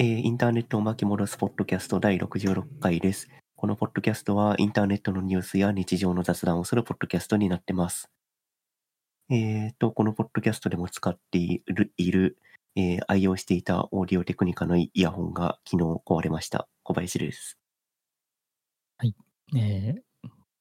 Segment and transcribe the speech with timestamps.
[0.00, 3.28] えーインターネットを巻き戻すポッドキャスト第66回です。
[3.56, 8.08] このポッドキャストはインターネットのニュースや日常の雑談をするポッドキャストになってます。
[9.28, 12.38] えーと、このポッドキャストでも使っている、いる
[12.76, 16.68] えー愛用していたオーディオテクニカのイヤホンが昨日壊れました。
[16.84, 17.58] 小林です。
[19.56, 20.00] えー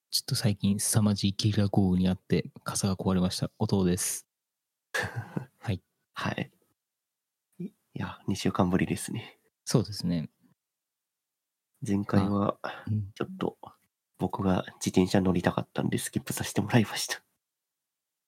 [0.10, 3.52] ちょっと最近凄まじいゲリラ豪雨にあって傘が壊れました。
[3.60, 4.26] 音です。
[5.60, 5.82] はい。
[6.14, 6.57] はい。
[7.98, 9.40] いいや、2週間ぶりですね。
[9.66, 10.30] そうですね。
[11.88, 13.58] 前回は、うんちょっと、
[14.20, 17.24] 僕が自転車乗りたかったんでスキップさせてもらいました。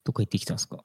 [0.06, 0.84] どっか行ってきたんですか？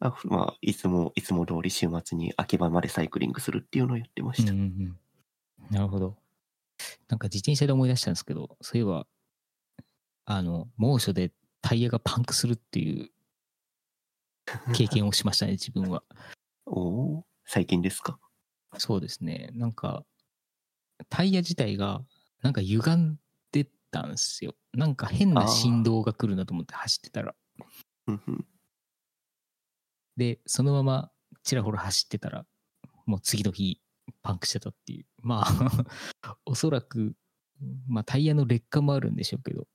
[0.00, 4.52] あまあ、いつも、いつも通り週末に秋葉までサイクリングするっていうのをやってました。
[4.52, 4.98] うんうんうん。
[5.70, 6.16] なるほど。
[7.08, 9.06] なんか自転車で思い出したんですけど、そういえば、
[10.26, 11.32] あの、猛暑で
[11.62, 13.10] タイヤがパンクするっていう
[14.74, 16.02] 経験をしましたね、自分は。
[16.66, 18.18] おお最近ですか？
[18.78, 19.50] そうですね。
[19.54, 20.04] なんか、
[21.08, 22.04] タイヤ自体が、
[22.42, 23.18] なんか歪ん
[23.52, 24.54] でたんですよ。
[24.72, 27.34] なんか変な振動が来るなと思って走ってたら。
[30.16, 31.10] で、そのまま
[31.42, 32.46] ちらほら走ってたら、
[33.06, 33.80] もう次の日、
[34.22, 35.06] パンクしてたっていう。
[35.22, 37.14] まあ、 おそらく、
[37.86, 39.66] まあタイヤの劣化もあるんでしょうけど、っ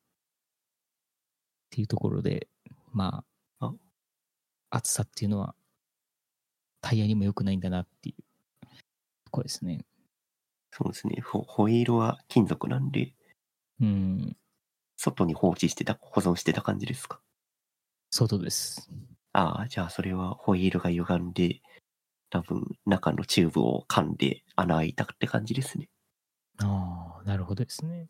[1.69, 2.49] ていうところで、
[2.91, 3.23] ま
[3.59, 3.73] ああ、
[4.71, 5.55] 暑さっていうのは、
[6.81, 8.21] タイヤにも良くないんだなっていう
[9.25, 9.85] ところですね。
[10.71, 11.21] そうですね。
[11.21, 13.13] ホホイールは金属なんで、
[13.79, 14.37] うん、
[14.97, 17.19] 外に放置してた、保存してた感じですか？
[18.09, 18.89] 外です。
[19.33, 21.61] ああ、じゃあそれはホイールが歪んで、
[22.29, 25.89] 多分中のチューブを噛んで穴開いたって感じですね。
[26.59, 28.09] ああ、なるほどですね。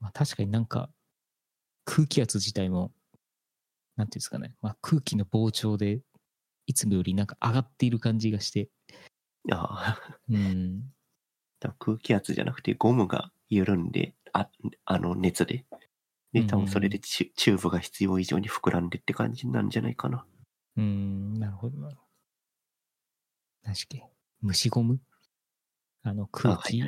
[0.00, 0.90] まあ確かになんか
[1.84, 2.92] 空気圧自体も、
[3.96, 6.00] なんていうんですかね、まあ空気の膨張で
[6.66, 8.68] いつもよりなんか上がっている感じがして、
[9.50, 10.82] ああ、うん、
[11.60, 14.48] 多分空気圧じゃなくてゴムが緩んで、あ
[14.84, 15.64] あの熱で。
[16.32, 20.26] で、多分それでチュチューブが必要以上に膨らんでって感じなんじゃないかな。
[20.76, 22.08] うん、なるほどなるほど。
[23.62, 24.04] 何しっけ
[24.42, 25.00] 虫ゴム？
[26.02, 26.82] あの空気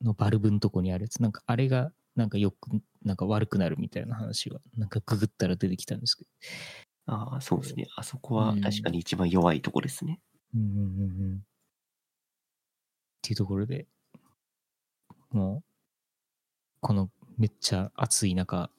[0.00, 2.70] のバルブのとこにあるやつ、なんかあれがなんかよく、
[3.04, 6.30] なんか悪くなるみたいな話が、なんかググったら出てきたんですけど。
[7.06, 7.86] ああ、そうですね。
[7.96, 10.20] あそこはうん確かに一番弱いとこですね。
[10.54, 11.38] うんうんうんうん。
[11.38, 11.40] っ
[13.22, 13.86] ていうところで、
[15.30, 15.62] もう、
[16.80, 18.70] このめっちゃ暑い中、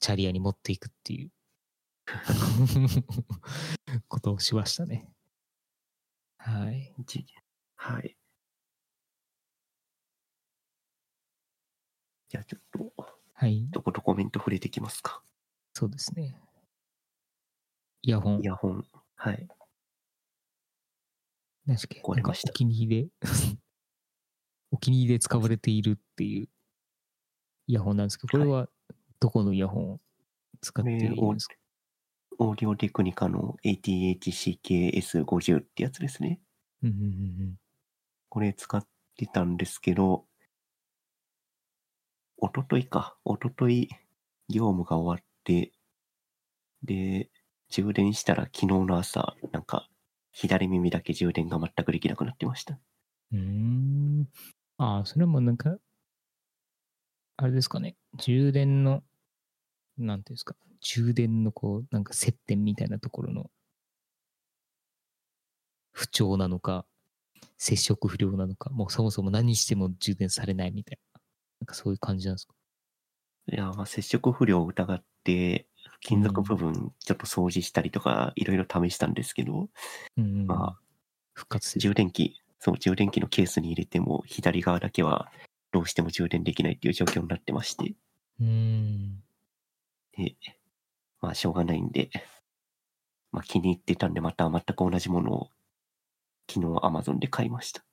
[0.00, 1.30] チャリアに持っていくっていう
[4.08, 5.08] ことをしましたね。
[6.36, 6.94] はい。
[7.06, 7.24] じ
[7.76, 8.16] はい。
[12.28, 13.64] じゃあちょっと、はい。
[13.70, 15.22] どことコメント触れてきますか？
[15.74, 16.36] そうですね。
[18.02, 18.40] イヤホン。
[18.40, 18.84] イ、ヤホン。
[19.16, 19.48] はい。
[21.66, 22.00] 何でした。
[22.00, 23.10] っかお気に入りで、
[24.70, 26.48] お気に入りで使われているっていう。
[27.68, 28.68] イヤホンなんですけど、これは
[29.20, 30.00] どこのイヤホンを
[30.60, 31.54] 使っているんですか、
[32.38, 36.40] オーディオテクニカの ATH-CKS50 ってやつですね。
[36.82, 36.98] うんうんう
[37.50, 37.60] ん。
[38.28, 38.84] これ使っ
[39.16, 40.26] てたんですけど、
[42.38, 43.88] おとといか、おととい
[44.48, 45.72] 業務が終わって、
[46.82, 47.30] で、
[47.70, 49.88] 充電したら昨日の朝、なんか、
[50.32, 52.78] 左耳だけ充電が全くできなくなってました。
[53.32, 53.38] うん。
[53.38, 54.28] うーん。
[54.78, 55.76] ああ、それもなんか、
[57.36, 57.96] あれですかね。
[58.16, 59.02] 充電の、
[59.98, 60.56] なんていうんですか。
[60.80, 63.50] 充電のこう、なんか接点みたいなところの
[65.92, 66.86] 不調なのか、
[67.58, 71.20] 接触不良なのか、もうそもそも何しても充電されないみたいな。
[71.60, 72.54] なんかそういう感じなんですか？
[73.52, 75.04] いや、まあ、接触不良を疑って、
[76.00, 79.68] 金属部分ちょっと掃除したりとか、いろいろ試したんですけど、
[80.16, 80.46] うんうん。
[80.46, 80.80] まあ、
[81.34, 85.30] 復活充電器、そう、充電器のケースに入れても、左側だけは
[85.72, 87.94] どうしても充電できないっていう状況になってまして、
[88.40, 89.22] うーん。
[90.16, 90.36] で、
[91.20, 92.10] まあ、しょうがないんで、
[93.30, 95.48] まあ、気に入ってたんで、また全く同じものを、
[96.50, 97.84] 昨日 Amazon で買いました。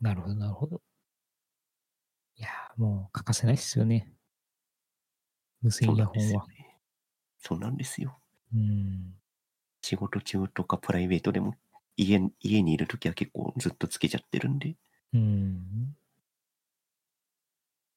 [0.00, 0.80] なるほど、なるほど。
[2.36, 4.12] いやー、もう欠かせないですよね。
[5.62, 6.46] 無線そうイヤホンは。
[6.46, 6.80] なんですよね。
[7.38, 8.20] そうなんですよ。
[8.52, 9.20] うん。
[9.82, 11.54] 仕事中とかプライベートでも、
[11.94, 14.76] 家家にいるときは結構ずっとつけちゃってるんで、
[15.12, 15.96] うん。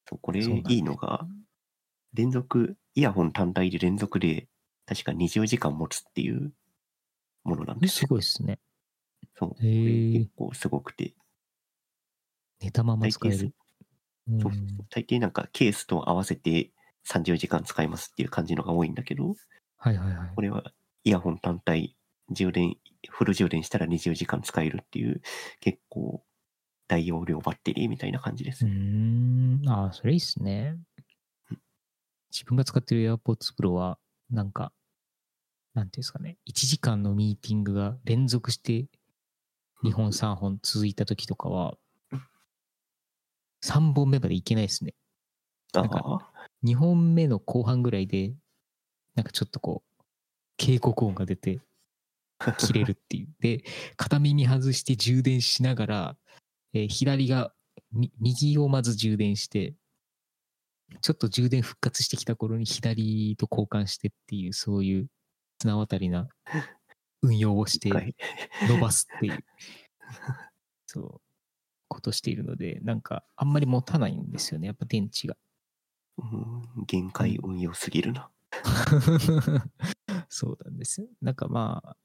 [0.07, 1.27] そうこれいいのが、
[2.13, 4.49] 連続、イヤホン単体で連続で、
[4.87, 6.53] 確か20時間持つっていう
[7.43, 8.07] ものなんですすよ。
[8.07, 8.59] ごいですね。
[9.35, 9.49] そう。
[9.77, 11.13] これ結構すごくて、
[12.59, 13.53] 寝たまま使える。
[14.27, 16.71] うんそうそうそう大抵なんかケースと合わせて
[17.09, 19.35] 30時間使いますっていう感じのが多いんだけど、
[19.77, 20.41] はいはいはいこ。
[20.41, 20.63] れは
[21.03, 21.95] イヤホン単体
[22.29, 22.77] 充電
[23.09, 25.21] フル充電したら20時間使えるっていう、
[25.59, 26.23] 結構
[26.87, 29.61] 大容量バッテリーみたいな感じですうん。
[29.67, 30.77] ああ、それいいっすね。
[32.31, 34.71] 自分が使ってる AirPods Pro は、なんか、
[35.73, 38.87] なんていうんですかね、1時間のミーティングが連続して
[39.83, 41.77] 2本3本続いた時とかは、
[43.63, 44.93] 3本目までいけないですね。
[45.73, 46.31] なんか
[46.63, 48.33] 2本目の後半ぐらいで、
[49.15, 50.03] なんかちょっとこう、
[50.57, 51.61] 警告音が出て、
[52.57, 53.27] 切れるっていう。
[53.39, 53.63] で、
[53.95, 56.17] 片耳外して充電しながら、
[56.73, 57.53] えー左が、
[57.91, 59.75] み右をまず充電して、
[61.01, 65.07] ちょっと充電復活してきた頃に左と交換してっていう、そういう
[65.59, 66.27] 綱渡りな
[67.21, 67.89] 運用をして。
[68.67, 69.45] 伸ばすっていう、
[70.85, 71.21] そう、
[71.87, 75.37] ことしているので、なんかあんまり持たないんですよね、やっぱ電池が。
[76.17, 76.21] う
[76.81, 78.29] ん、限界運用すぎるな。
[80.29, 81.07] そうなんですよ。
[81.21, 81.97] なんかまあ、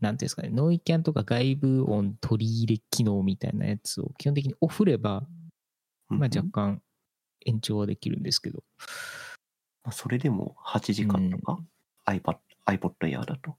[0.00, 5.26] なんていうんですかね、ノイキャンとか外部音取り入れ機能みたいなやつを基本的にオフれば、
[6.08, 6.82] まあ若うん干
[7.46, 8.62] 延長はできるんですけど、
[9.84, 11.60] まあそれでも8時間とか、
[12.06, 13.56] iPad、iPod Air だと。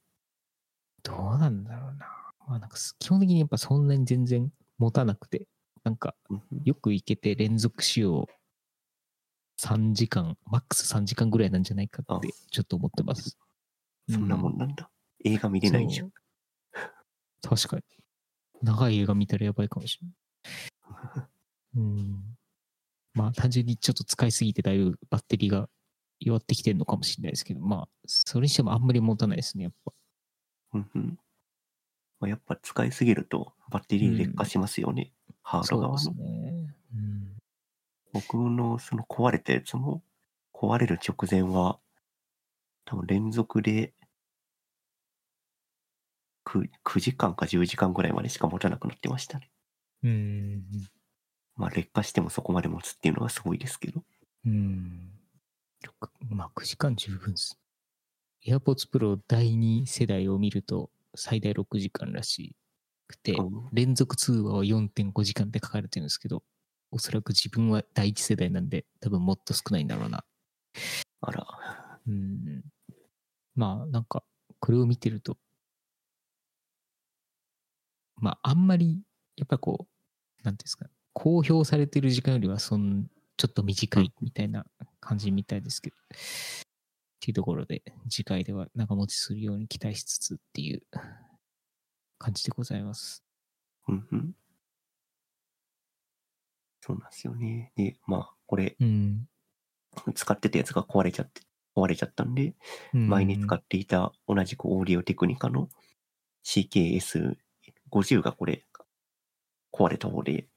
[1.03, 2.07] どうなんだろうな。
[2.47, 5.45] まあなんかす基本的にやっぱそんなに全然持たなくて、
[5.83, 8.27] なんかうんうんよくいけて連続使用
[9.59, 13.37] 3時間、マックス3時間ぐらいなんじゃないかってちょっと思ってます。
[14.09, 14.89] そんなもんなんだ。
[15.25, 16.11] 映画見れないじゃん。
[17.41, 17.83] 確かに。
[18.61, 21.27] 長い映画見たらやばいかもしれない。
[21.75, 22.37] うん。
[23.13, 25.69] まあ単純にちょっと使いすぎてだいぶバッテリーが
[26.19, 29.93] 弱ってきてるのかもしれないですけど、まあ、それにしてもあんまり持たないですね、やっぱ。
[30.73, 31.19] うんうん
[32.19, 35.13] まあ、やっぱ使いすぎるとバッテリー劣化しますよね。
[35.41, 35.97] ハードそうで側の。
[35.97, 36.15] すね。
[38.13, 38.21] うん。
[38.21, 40.03] 僕のその壊れたやつも、
[40.53, 41.79] 壊れる直前は、
[42.85, 43.93] 多分連続で
[46.49, 49.49] 9, 9時間か10時間ぐらいまでしか持たなくなってましたね。
[50.03, 50.63] うん。
[51.55, 54.01] まあ劣化してもそこまで持つっていうのはすごいですけど。
[54.45, 55.11] うん。
[55.83, 57.59] 六まあ9時間十分です。
[58.45, 62.55] AirPods Pro 第2世代を見ると最大6時間らし
[63.07, 66.43] くて、うん連続通話は4.5時間って書かれてるんですけど、
[66.91, 70.23] おそらく自分は第一世代なんで、多分もっと少ないんだろうな。
[71.21, 71.47] あら。
[72.07, 72.63] うん。
[73.55, 74.23] まあ、なんか、
[74.59, 75.37] これを見てると、
[78.17, 79.01] まあ、あんまり、
[79.35, 83.07] やっぱこう、なんていうんですか、公表されてる時間よりは、そん、
[83.37, 84.65] ちょっと短いみたいな
[84.99, 85.99] 感じみたいですけど、っ
[87.21, 90.81] ていうところで、次回では長持ちするように期待しつつっていう
[92.17, 93.23] 感じでございます。
[93.87, 94.33] うんうん。
[96.89, 97.71] そうなんですよね。
[97.75, 99.27] で、まあ、これ、うん。
[100.15, 101.41] 使ってたやつが壊れちゃって、
[101.75, 102.55] 壊れちゃったんで、
[102.95, 105.69] うん前に使っていた同じくオーディオテクニカの
[106.43, 108.65] CKS50 がこれ、
[109.71, 110.47] 壊れた方で、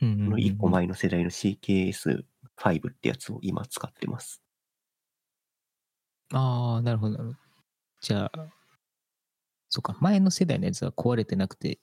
[0.00, 4.40] うんの1個前の世代の CKS5 ってやつを今使ってます。
[6.32, 7.38] ああ、なるほど、なるほど。
[8.00, 8.48] じゃあ、
[9.68, 11.78] そうか、前の世代のやつは壊れてなくて、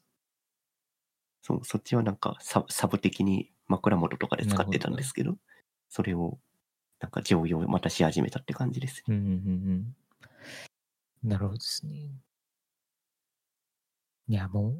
[1.41, 5.37] そう、そっちはなんかササブ的に枕元とかで使ってたんですけど、
[5.89, 6.39] それを
[6.99, 9.03] なんか常用またし始めたって感じですね。
[9.09, 9.95] うんうんうん
[11.23, 11.29] うん。
[11.29, 12.09] なるほどですね。
[14.27, 14.75] いや、もう、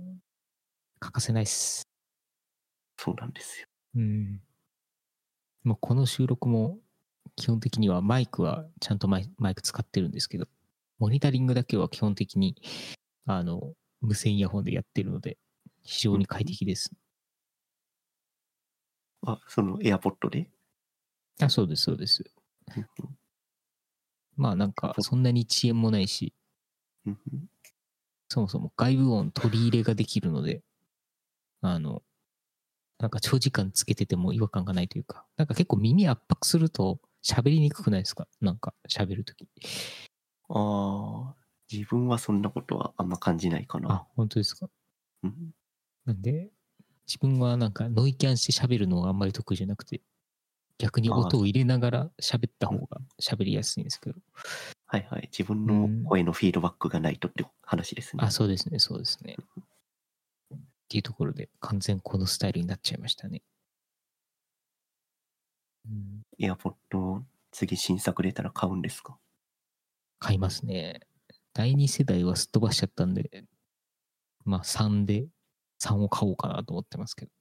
[0.99, 1.83] 欠かせないっす。
[2.97, 3.67] そうなんですよ。
[3.95, 4.41] うん。
[5.63, 6.77] もうこの収録も、
[7.35, 10.47] 基本的にはマイクはちゃんとマイマイク使ってるんですけど、
[10.99, 12.55] モニタリングだけは基本的に、
[13.25, 15.37] あの、無線イヤホンでやってるので、
[15.83, 16.91] 非常に快適です。
[19.25, 20.49] あ、その AirPod で？
[21.39, 22.23] あ、そうです、そうです。
[24.35, 26.33] まあなんか、そんなに遅延もないし、
[28.29, 30.63] そもそも外部音取り入れができるので、
[31.61, 32.03] あの、
[32.99, 38.27] なんか長時間つけてても違和感がないというか、なんか結構耳圧迫すると喋りにくくないですか？
[38.41, 39.47] なんか喋るとき。
[40.49, 41.35] ああ、
[41.71, 43.91] 自分はそんなことはあんま感じないかな。
[43.93, 44.69] あ、本当ですか？
[45.23, 45.51] うん、
[46.05, 46.51] なんで、
[47.07, 50.01] 自分はなんかノイキャンして喋るのがあんまり得意じゃなくて、
[50.77, 54.15] 逆に音を入れながら喋った方が喋りやすいんですけど。
[54.87, 55.29] はいはい。
[55.31, 58.23] 自分うんの声のフィードバックがないとって話ですね。
[58.23, 59.37] あ、そうですね、そうですね。
[60.53, 60.57] っ
[60.89, 63.43] ていうところで完全このスタイルになっちゃいましたね。
[65.85, 69.17] うん、AirPod 次新作出たら買うんですか？
[70.19, 71.01] 買いますね。
[71.53, 73.45] 第2世代はすっ飛ばしちゃったんで、
[74.45, 75.27] まあ3で、
[75.81, 77.31] 3を買おうかなと思ってますけど。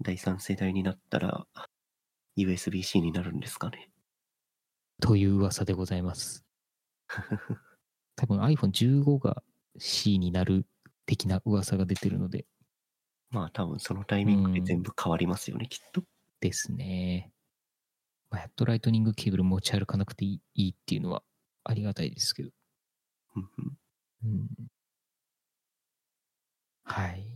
[0.00, 1.46] 第3世代になったら
[2.36, 3.90] USB-C になるんですかね。
[5.00, 6.44] という噂でございます。
[8.16, 9.42] 多分 iPhone15 が
[9.78, 10.66] C になる
[11.06, 12.46] 的な噂が出てるので、
[13.30, 16.04] まあ多分そのタイミングで全部変わりますよね、きっと。
[16.40, 17.32] ですね。
[18.30, 21.22] まあ、やっとライトニングケーブル持ち歩かなくていいいいっていうのは
[21.64, 22.50] ありがたいですけど。
[23.36, 23.78] うんうん
[24.24, 24.48] うん。
[26.92, 27.26] はい。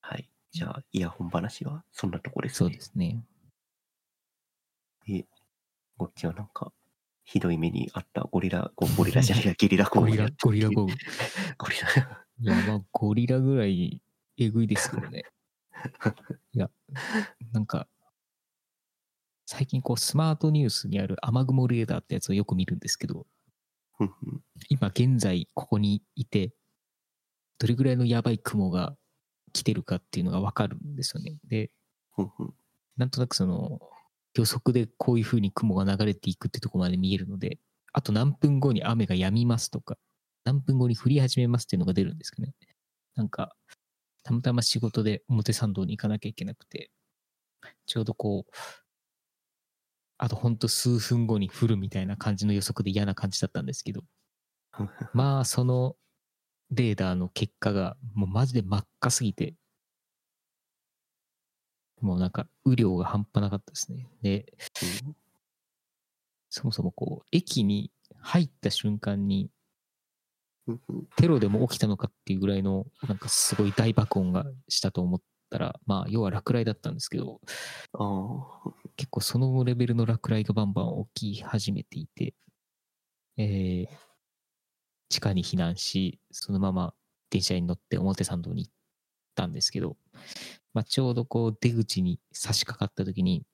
[0.00, 0.28] はい。
[0.50, 2.56] じゃあ、イヤホン話はそんなとこですね。
[2.56, 3.24] そうですね。
[5.96, 6.72] こっちはなんか、
[7.24, 10.94] ひどい目にあったゴリラ、ゴゴリラじゃないや、ゲリラ豪ゴリラゴリラ豪雨。
[11.56, 12.26] ゴリラ。
[12.38, 14.02] いや、まあ、ゴリラぐらい
[14.36, 15.22] えぐいですけどね。
[16.52, 16.68] いや、
[17.52, 17.88] なんか、
[19.46, 23.26] 最近こう、スマートニュースにある雨雲レーダーってやつをよく見るんですけど、
[24.68, 26.55] 今現在ここにいて、
[27.58, 28.94] どれぐらいのやばい雲が
[29.52, 31.38] 来てるかっていうのがわかるんですよね。
[31.48, 31.70] で、
[32.96, 33.80] なんとなくその
[34.34, 37.58] 予測でこういう風に雲が流れていくってとこまで見えるので、
[37.92, 39.96] あと何分後に雨が止みますとか、
[40.44, 42.54] 何分後に降り始めますっていうのが出るんですけどね。
[43.14, 43.56] なんか、
[44.22, 46.90] たまたま仕事で表参道に行かなきゃいけなくて、
[47.86, 48.56] ちょうどこう、
[50.18, 54.02] あとほんと数分後に降るみたいな感じの予測で嫌な感じだったんですけど、
[55.14, 55.96] まあ、その
[56.70, 59.54] レーダーの結果が、もうマジで真っ赤すぎて、
[62.00, 64.08] もうなんか、雨量が半端なかったですね。
[64.22, 64.52] で、
[66.50, 69.50] そもそもこう、駅に入った瞬間に、
[71.16, 75.20] テロでも起きたのかっていうぐらいの、なんかすごい大爆音がしたと思っ
[75.50, 77.40] たら、まあ、要は落雷だったんですけど、
[78.96, 82.34] 結構そのレベルの落雷がバンバン起き始めていて、
[83.38, 83.88] えー、
[85.08, 86.94] 地下に避難し、そのまま
[87.30, 88.72] 電車に乗って表参道に行っ
[89.34, 89.96] たんですけど、
[90.74, 93.44] まあ、ちょうどこう出口に差し掛かった時に、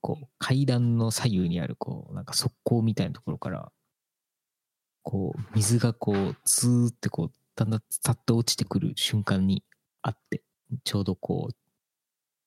[0.00, 3.72] こう階段の左右にあるこうなんか側溝みたいなところから、
[5.02, 9.64] こう水がこうツーってこうだんだんさっと落ちてくる瞬間に
[10.02, 10.42] あって、
[10.84, 11.54] ちょうどこう、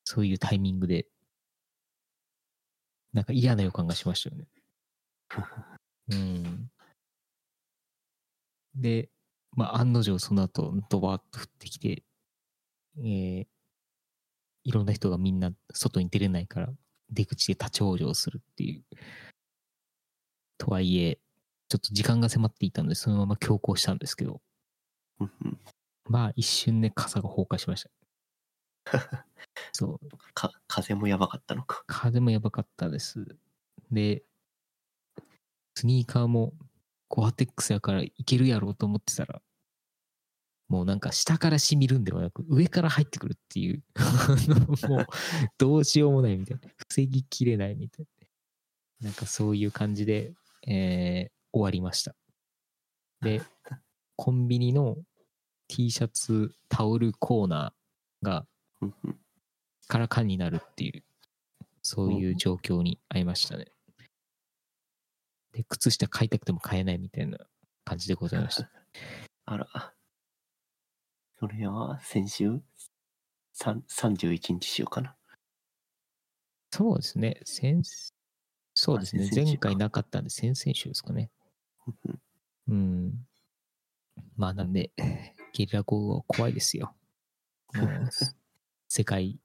[0.03, 1.07] そういうタイミングで、
[3.13, 4.47] なんか嫌な予感がしましたよね。
[6.11, 6.71] うん。
[8.75, 9.09] で、
[9.55, 12.03] まあ、案の定その後、ドバーッと降ってきて、
[12.97, 13.47] えー
[14.65, 16.69] いろんな人がみんな外に出れないから、
[17.11, 18.83] 出口で立ち往生するっていう。
[20.57, 21.19] とはいえ、
[21.69, 24.41] ちょっと時間が迫っていたので、そのまま強行したんですけど、
[26.05, 27.91] まあ一瞬で傘が崩壊しました。
[29.71, 30.33] そう。
[30.33, 31.83] か風もやばかったのか。
[31.85, 33.37] 風もやばかったです。
[33.91, 34.23] で、
[35.75, 36.53] スニーカーも
[37.09, 39.41] ゴアテックスやからいけるやろうと思ってたら、
[40.67, 44.59] もうなんか下から染みるんではなく上から入ってくるっていう、 あの
[44.89, 45.07] もう
[45.57, 46.69] どうしようもないみたいな。
[46.87, 48.07] 防ぎきれないみたい
[49.01, 49.07] な。
[49.07, 50.33] なんかそういう感じで、
[50.67, 52.13] えー終わりました。
[53.21, 53.41] で、
[54.17, 54.97] コンビニの
[55.69, 58.45] T シャツ、タオルコーナーが
[59.87, 61.03] からかんになるっていう、
[61.81, 63.67] そういう状況に遭いましたね。
[65.55, 67.37] で、靴下買いたくても買えないみたいな
[67.85, 68.69] 感じでございました。
[69.45, 69.93] あら。
[71.39, 72.61] それは先週？
[73.53, 75.15] さん31日しようかな。
[76.71, 77.39] そうですね。
[77.45, 77.81] 先、
[78.73, 81.31] そうですね前回なかったんで、先々週ですかね。
[82.67, 83.25] うん。
[84.35, 84.91] まあなんで、
[85.53, 86.97] ゲリラ豪雨は怖いですよ。
[88.89, 89.39] 世界、ん？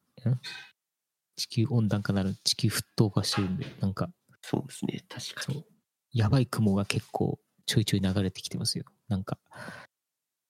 [1.36, 4.12] 地球温暖化なる地球沸騰化してるんで、なんか、
[4.42, 5.64] そうですね、確かに。
[6.12, 8.84] やばい雲が結構ちょいちょい流れてきてますよ。
[9.08, 9.38] なんか、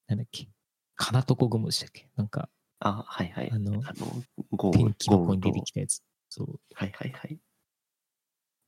[0.07, 0.49] なんだっけ、
[0.97, 2.09] かなとこ雲でしたっけ？
[2.17, 2.49] なんか、
[2.81, 3.51] あ、はいはい。
[3.53, 6.03] あのあの、天気の子に出てきたやつ。
[6.31, 6.61] そう。
[6.75, 7.39] はいはいはい。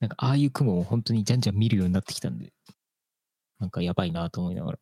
[0.01, 2.53] なんか、ああいう雲を本当にじゃんじゃん見るようになってきたんで、
[3.59, 4.79] なんかやばいなと思いながら。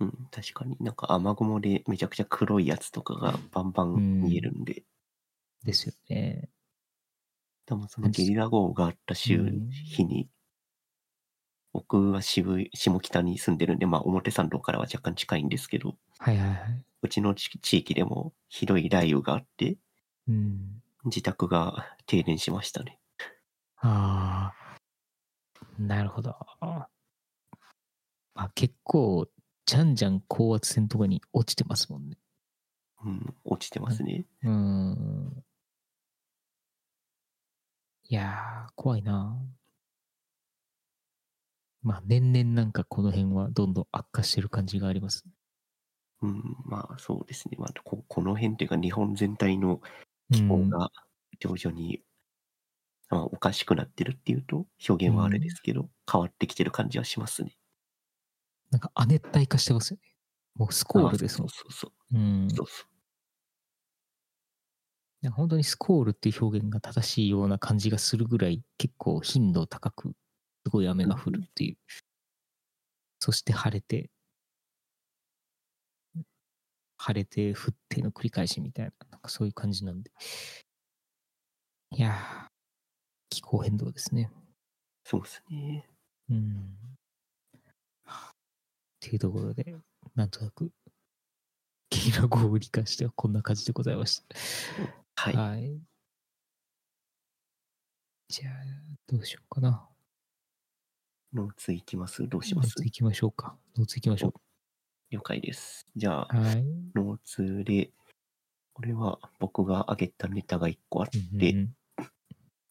[0.00, 4.84] うん、確かになんか雨雲でめちゃくちゃ黒いやつとかがバンバン見えるんで、
[5.64, 6.48] ですよね。
[7.66, 10.28] 多分そのゲリラ豪雨があった週、うん日に、
[11.74, 16.58] 僕は渋い下北に住んでるんで、まあ表参道からは若干近いんですけど、はいはいはい。
[17.02, 19.76] うちの地地域でもひどい雷雨があって、
[20.28, 20.80] うん。
[21.04, 23.00] 自宅が停電しましたね。
[23.78, 24.76] ああ。
[25.76, 26.36] なるほど。
[26.60, 26.86] ま
[28.36, 29.28] あ結構、
[29.66, 32.16] じゃんじゃん高圧線とかに落ちてますもんね。
[33.04, 34.26] うん、落ちてますね。
[34.44, 35.44] うーん。
[38.04, 39.36] いやー、怖いな。
[41.84, 45.24] まあ年々なんかこの辺はどんどん悪化してる感じがあります。
[46.22, 47.56] うん、まあそうですね。
[47.58, 49.80] まあ、ここの辺っていうか日本全体の
[50.30, 50.90] うん、気候が
[51.38, 52.00] 徐々に、
[53.10, 57.54] まあ、おかしくなってるっていうと表現はあれですけど、変わってきてる感じはしますね。
[58.70, 60.02] なんか亜熱帯化してますよね。
[60.54, 61.48] もうスコールですもん。
[61.48, 62.48] あそうそうそううん。
[62.50, 62.66] そう。
[62.66, 62.94] そう
[65.30, 70.14] 本当にスコールっていう表現が正しいような感じがするぐらい結構頻度高く
[70.64, 71.76] すごい雨が降るっていう。
[73.20, 74.10] そして晴れて、
[76.96, 80.10] 晴れて降っての繰り返しみたいな、なんかそういう感じなんで。
[81.90, 82.48] いやー、
[83.28, 84.30] 気候変動ですね。
[85.04, 85.86] そうですね。
[86.30, 86.78] うん。
[88.06, 88.16] っ
[89.00, 89.76] ていうところで、
[90.14, 90.72] なんとなく、
[91.90, 94.34] ゲリラ豪雨に関してはこんな感じでございました。
[95.16, 95.36] はい。
[95.36, 95.78] はい。
[98.28, 98.54] じゃあ、
[99.06, 99.93] どうしようかな。
[101.34, 102.28] ノーツいきます？
[102.28, 102.66] どうします？
[102.66, 103.56] ノーツ行きましょうか。
[103.76, 104.32] ノーツ行きましょ
[105.10, 105.84] 了解です。
[105.96, 106.64] じゃあう。、はい。
[106.94, 107.90] ノーツで、
[108.72, 111.18] これは僕が挙げたネタが1個あって、
[111.50, 111.74] うんうん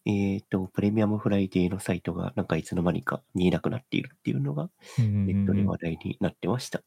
[0.05, 6.83] えっ、と、プレミアムフライデーのサイトがなんかいつの間にか見えなくなっているっていうのがうんうんうんネットで話題になってました。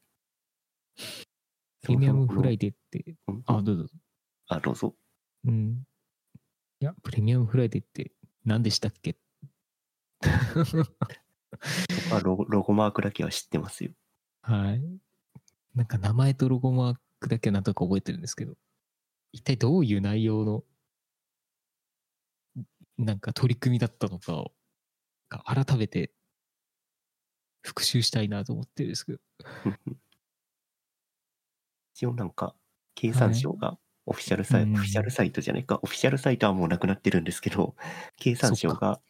[1.82, 3.86] プレミアムフライデーって、ーあ、どうぞ。
[4.48, 4.94] あ、どうぞ。
[5.46, 5.86] うん。
[6.80, 8.12] いや、プレミアムフライデーって
[8.44, 9.16] 何でしたっけ？
[12.12, 13.92] あロゴロゴマークだけは知ってますよ。
[14.42, 14.82] はい。
[15.74, 18.54] なんか名前とロゴマークだけはなんとか覚えてるんですけど、
[19.32, 20.64] 一体どういう内容の、
[22.98, 24.52] なんか取り組みだったのかを、
[25.28, 26.12] が改めて
[27.66, 29.18] 復習したいなと思ってるんですけど。
[31.94, 32.54] 一応なんか、
[32.94, 37.74] 経産省がオフィシャルサイト、うんオフィシャルサイトじゃないか、オフィシャルサイトはもうなくなってるんですけど、
[38.16, 39.00] 経産省が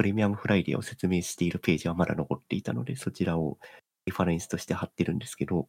[0.00, 3.58] プレミアムフライデーを説明しているページはまだ残っていたので、そちらを
[4.06, 5.68] リファレンスとして貼ってるんですけど、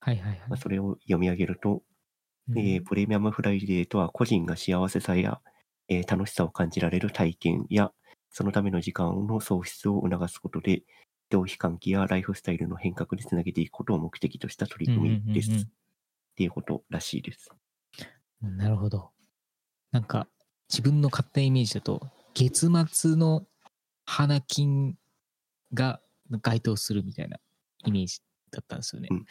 [0.00, 0.42] はいはいはい。
[0.48, 1.82] まあ、それを読み上げると、
[2.48, 5.42] うんえープレミアムフライデーとは個人が幸せさや、
[5.90, 7.92] えー楽しさを感じられる体験や、
[8.30, 10.82] そのための時間の創出を促すことで、
[11.30, 15.48] 消費喚起やライフスタイルの変革につなげていくことを目的とした取り組みです。
[15.48, 15.70] うんうんうんうんっ
[16.36, 17.50] ていうことらしいです。
[18.40, 19.10] なるほど。
[19.92, 20.28] なんか、
[20.70, 23.46] 自分の勝手なイメージだと、月末の
[24.04, 24.96] 花金
[25.72, 26.00] が
[26.42, 27.38] 該当するみたいな
[27.84, 28.20] イメージ
[28.50, 29.08] だったんですよね。
[29.10, 29.26] うん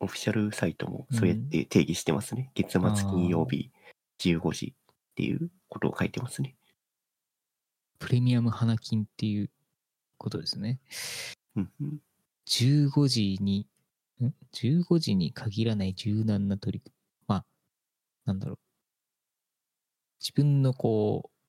[0.00, 2.50] オフィシャルサイトもそうやって定義してますね。
[2.54, 3.70] 月末金曜日
[4.18, 6.56] 15時っていうことを書いてますね。
[8.00, 9.48] プレミアム花金っていう
[10.18, 10.80] ことですね。
[11.54, 12.00] うんうん
[12.46, 13.68] 15時に、
[14.20, 17.24] ん ?15 時に限らない柔軟な取り組み。
[17.28, 17.44] まあ、
[18.24, 18.58] なんだろう。
[20.20, 21.41] 自分のこう、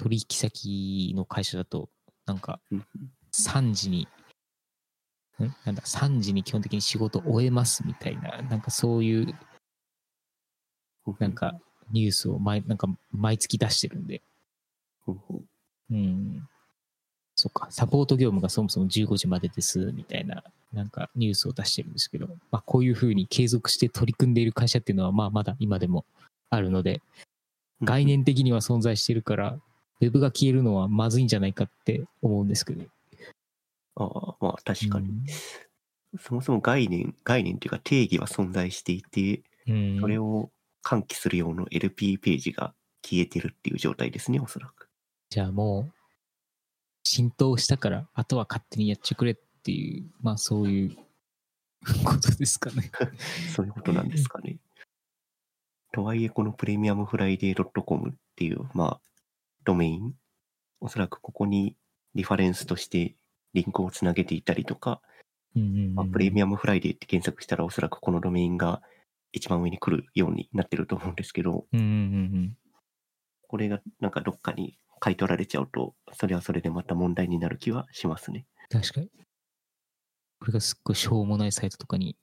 [0.00, 1.90] 取引先の会社だと、
[2.24, 2.86] なんか、うん。
[3.32, 4.08] 3時に、
[5.38, 5.54] ん？
[5.66, 9.34] なんだ、3時に基本的に仕事終えますみたいな、なんかそういう、うん
[11.18, 11.58] なんか
[11.90, 14.22] ニュースを毎、なんか毎月出してるんで、
[15.08, 16.48] うん。
[17.34, 26.04] そっか、サポート業務がそもそも15時までです、みたいな、なんかニュースを出してるんですけど、まあこういうふうに継続して取り組んでいる会社っていうのは、まあまだ今でも
[26.48, 27.02] あるので、
[27.82, 29.58] 概念的には存在してるから、
[30.00, 32.84] ウェブが消えるのはまずいんじゃないかって思うんですけど。
[33.96, 35.08] ああ、まあ確かに。
[35.08, 35.24] うん
[36.18, 40.00] そもそも概念、概念というか定義は存在していて、うん。
[40.00, 40.50] それを
[40.82, 44.88] 喚起する用の LP ページが消えてるっていう状態ですね、おそらく。
[45.28, 45.92] じゃあもう、
[47.04, 50.96] 浸透したから、あとは勝手にやっちゃくれっていう、まあそういう
[52.04, 52.90] ことですかね。
[53.54, 54.58] そういうことなんですかね。
[55.92, 59.00] とはいえ、このプレミアムフライデー .com っていう、まあ、
[59.64, 60.14] ドメイン、
[60.80, 61.76] おそらくここに
[62.14, 63.14] リファレンスとして
[63.54, 65.00] リンクをつなげていたりとか、
[65.94, 68.82] まあ、プレミアムフライデーって検索したらおそらくこのドメインが
[69.32, 71.66] 一番上に来るようになってると思うんですけど、
[73.48, 78.46] これがなんかどっかに買い取られちゃうと、それはそれでまた問題になる気はしますね。
[78.72, 78.80] うん。
[78.80, 79.10] 確かに。
[80.38, 82.16] これがすっごいしょうもないサイトとかに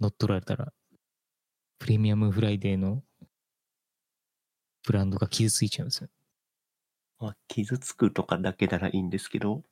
[0.00, 0.72] 乗っ取られたら、
[1.78, 3.02] プレミアムフライデーの
[4.84, 6.08] ブランドが傷ついちゃうんですよ。
[7.18, 9.62] まあ、傷つくとかだけならいいんですけど、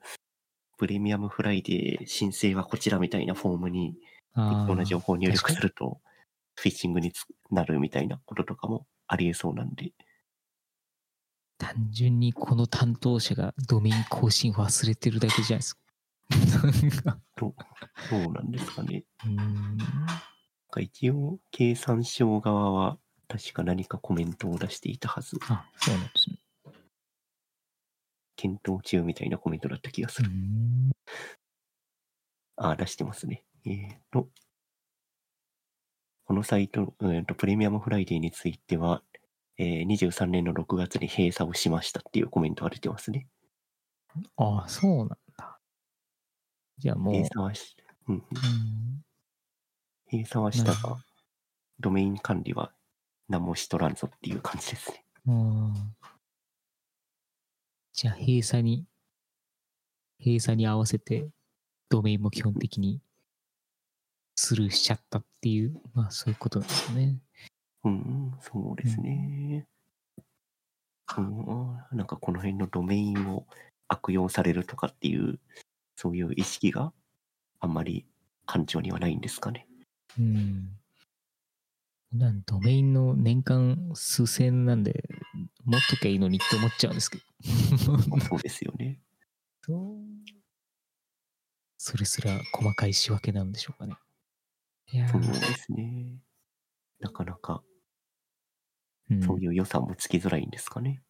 [0.76, 3.96] プレミアムフライデー申請はこちらみたいなフォームに
[4.34, 6.00] あ適当な情報を入力すると、
[6.56, 9.92] フィッシングにつながるみたいなこととかもありえそうなんで、
[11.58, 15.80] 単純にこの担当者がドメイン更新忘れてるだけじゃないですか。
[16.62, 17.54] なんかど
[18.28, 19.04] うなんですかね。
[19.24, 19.78] うーん
[20.80, 26.36] 一応、経産省側は確か何かコメントを出していたはず、あ、そうなんですね。
[28.36, 30.30] 検討中みたいなコメントだった気がする。
[30.30, 30.92] ん
[32.56, 33.44] あ、出してますね。
[33.66, 34.28] えーと、
[36.24, 39.02] このサイト、えーと、プレミアムフライデーについては、
[39.58, 43.26] えー23年の6月に閉鎖をしましたっていうコメントが出てますね。
[44.36, 45.58] ああ、そうなんだ。
[46.78, 49.02] じゃあもう、閉鎖はし、うんうん、うん
[50.10, 50.96] 閉鎖はしたが、
[51.80, 52.72] ドメイン管理は
[53.28, 55.04] 何もしとらんぞっていう感じですね。
[55.26, 55.74] うん
[57.92, 58.86] じゃあ閉鎖に、
[60.24, 61.28] 閉鎖に合わせて、
[61.88, 63.00] ドメインも基本的に
[64.36, 67.18] スルーしちゃったっていう、まあそういうことなんですよね。
[67.82, 69.66] うん、そうですね。
[71.16, 73.48] うん、なんかこの辺のドメインを
[73.88, 75.40] 悪用されるとかっていう、
[75.96, 76.92] そういう意識が
[77.58, 78.06] あんまり
[78.46, 79.66] 官庁にはないんですかね。
[80.16, 80.77] うん。
[82.12, 85.04] なんドメインの年間数千なんで、
[85.64, 87.24] 持っときゃいいのにって思っちゃうんですけど。
[88.20, 89.00] そうですよね。
[89.60, 89.98] そう
[91.76, 93.94] それすら細かい仕分けなんでしょうかね。
[94.90, 96.18] いやそうーですね。
[97.00, 97.62] なかなか
[99.10, 101.02] うんそういう予算もつきづらいんですかね。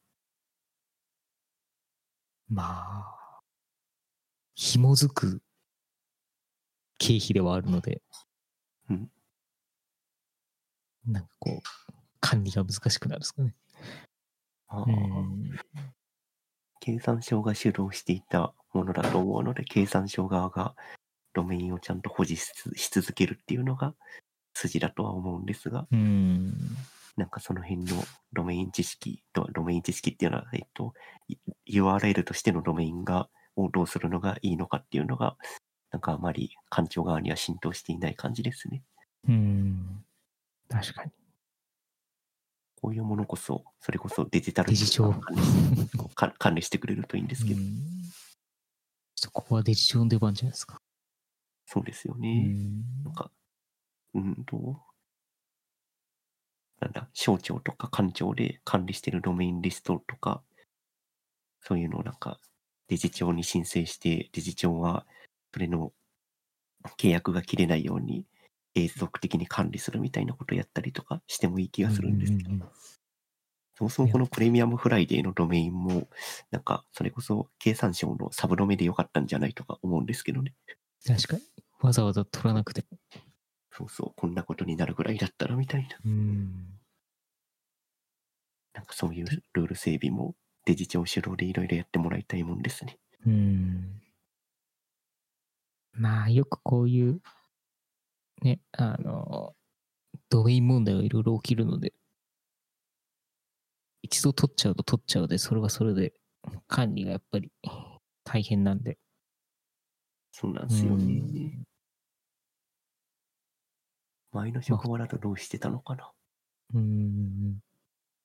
[2.48, 3.40] まあ、
[4.54, 5.42] 紐づく
[6.98, 8.02] 経費ではあるので、
[8.90, 9.10] うん
[11.08, 13.54] なんかこう、管理が難しくなるんですかね。
[14.68, 15.50] ああうん
[16.80, 20.74] 経産省が主導していたものだと思うので、経産省側が
[21.34, 22.52] ドメインをちゃんと保持し
[22.90, 23.94] 続けるっていうのが
[24.54, 26.54] 筋だとは思うんですが、うん。
[27.16, 30.94] なんかその辺のドメイン知識と、ドメイン知識っていうのは、えっと、
[31.28, 31.36] い
[31.80, 35.36] URL としてのドメインが、をどうするのがいいのかっていうのが、
[35.90, 38.82] なんかあまり官庁側には浸透していない感じですね。
[39.26, 40.04] うん。
[40.68, 41.10] 確かに。
[42.80, 47.98] こういうものこそ、それこそデジタルデジ庁管理して か管理してくれるといいんですけど、うん
[49.18, 50.80] ちょっとここはデジ庁の出番じゃないですか。
[51.66, 52.44] そうですようね。
[52.44, 53.32] んなんか、
[54.14, 54.80] うんと、
[56.80, 60.44] なんだ、省庁とか官庁で管理してるドメインリストとか、
[61.62, 62.38] そういうのをなんか、
[62.86, 65.04] デジ庁に申請して、デジ庁は、
[65.52, 65.92] それの
[66.96, 68.24] 契約が切れないように、
[68.78, 72.62] 永続的に管理するみたいなことをやったりとかしてもいい気がするんですけど、うううん
[73.78, 76.08] そもそもこのプレミアムフライデーのドメインも、
[76.50, 80.52] なんか、それこそ経産省のサブドメでよかったんじゃないとか思うんですけどね。
[81.06, 81.42] 確かに。
[81.80, 82.98] わざわざ取らなくても。
[83.70, 85.96] そうそう、こんなことになるぐらいだったらみたいな。
[86.04, 86.80] うん。
[88.74, 92.98] なんかそういうルール整備もデジ庁主導でいろいろやってもらいたいもんですね。
[93.24, 94.02] うん。
[95.92, 97.20] まあ、よくこういう、
[98.42, 99.54] ね、あの、
[100.30, 101.92] ドメイン問題がいろいろ起きるので、
[104.02, 106.14] 一度取っちゃうと取っちゃうで、それはそれで
[106.66, 107.52] 管理がやっぱり
[108.24, 108.98] 大変なんで。
[110.30, 111.64] そうなんですようねん。
[114.32, 116.12] 前の職場だとどうしてたのかな。
[116.74, 117.58] うん。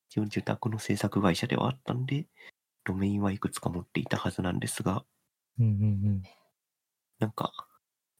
[0.08, 2.26] 一応受託の制作会社ではあったんで、
[2.84, 5.04] ドメインはいくつか持っていたはずなんですが、
[5.58, 6.22] うんうんうん。
[7.18, 7.52] なんか、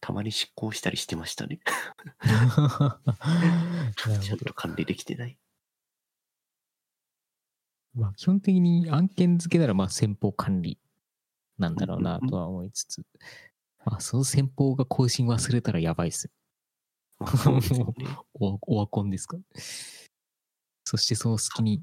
[0.05, 1.59] たまに執行したりしてましたね。
[3.97, 4.35] ちゃ。
[4.35, 5.35] んと管理できてない。
[7.95, 10.77] まあ、基本的に案件付けなら、まあ、先方管理
[11.57, 13.03] なんだろうなとは思いつつ、
[13.83, 16.29] まあ、その先方が更新忘れたらやばいっす。
[18.39, 19.39] オワコンですか？
[20.83, 21.81] そしてその隙に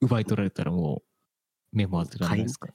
[0.00, 1.02] 奪い取られたらも
[1.72, 2.72] うメモ当てられないですか？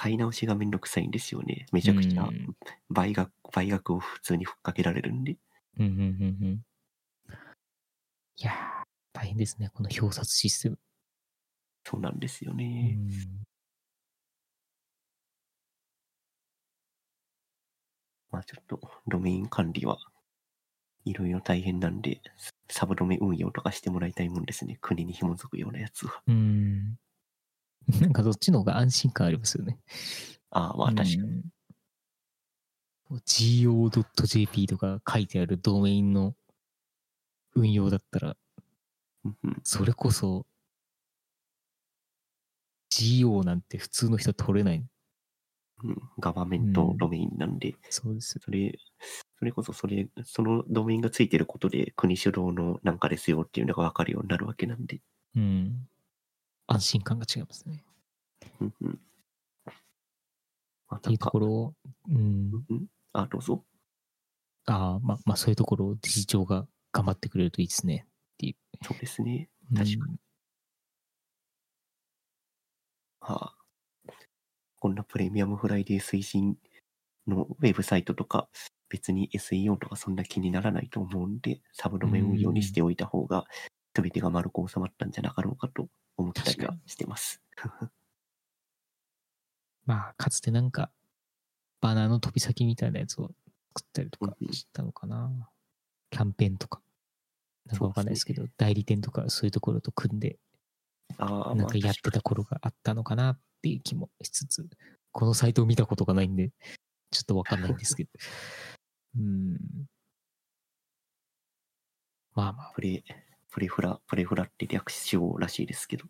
[0.00, 1.66] 買い直しがめんどくさいんですよね。
[1.72, 2.56] めちゃくちゃうん
[2.88, 5.36] 倍額、倍額を普通にふっかけられるんで。
[5.78, 6.04] うんうんうんう
[6.52, 6.64] ん。
[8.38, 8.54] いやー、
[9.12, 10.78] 大変ですね、この表札システム。
[11.84, 12.94] そうなんですようね。
[12.94, 13.10] ん
[18.30, 19.98] まあちょっと、ドメイン管理は
[21.04, 22.22] いろいろ大変なんで、
[22.70, 24.78] サブドメ運用とかしてもらいたいもんですね。
[24.80, 26.22] 国に紐づくようなやつは。
[26.26, 26.96] うん。
[28.00, 29.78] なんかどっちの方が安心感ありますよね。
[30.50, 31.22] ああ、まあ確かに。
[31.22, 31.42] に。
[33.10, 36.34] go.jp とか書いてあるドメインの
[37.54, 38.36] 運用だったら、
[39.24, 40.46] うんうんそれこそ
[42.90, 44.76] go なんて普通の人は取れない。
[44.76, 48.38] うんガバメントドメインなんで、そうです。
[48.38, 48.78] それ、
[49.38, 55.00] それこそそれ、そのドメインがついてることで国主導のなんかですよっていうのがわかるようになるわけなんで。
[55.36, 55.88] うん。
[56.70, 57.84] 安心感が違いますね。
[58.60, 59.00] うんうん。
[60.88, 61.74] まあっていうところを、
[62.08, 62.50] うん。
[63.12, 63.64] あ、どうぞ。
[64.66, 68.06] ああ、まあ、まあそういうところを理事長が頑張ってくれるといいですね。
[68.82, 69.48] そうですね。
[69.74, 70.12] 確かに。
[70.12, 70.20] うん
[73.22, 73.54] はあ、
[74.78, 76.56] こんなプレミアムフライデー推進
[77.26, 78.48] のウェブサイトとか、
[78.88, 83.44] 別に SEO とかそんな気にならないと思うんで、サブドメ運用にしておいた方が、
[83.94, 85.88] 全てが丸く収まったんじゃなかろうかと
[86.20, 87.40] 思ったりはしてます。
[89.86, 90.92] まあ、かつてなんか、
[91.80, 93.32] バナーの飛び先みたいなやつを
[93.76, 95.50] 作ったりとかうんうんしたのかな。
[96.10, 96.82] キャンペーンとか。
[97.66, 100.38] なんかわかんないですけど、そう代理店とかそういうところと組んで、
[101.18, 104.68] なんかやってた頃があったのかなっていう気もしつつ、
[105.12, 106.52] このサイトを見たことがないんで、
[107.10, 108.10] ちょっとわかんないんですけど。
[109.18, 109.58] うん。
[112.34, 113.04] まあまあ、プレ、
[113.50, 116.06] プレフラ、プレフラって略称らしいですけど、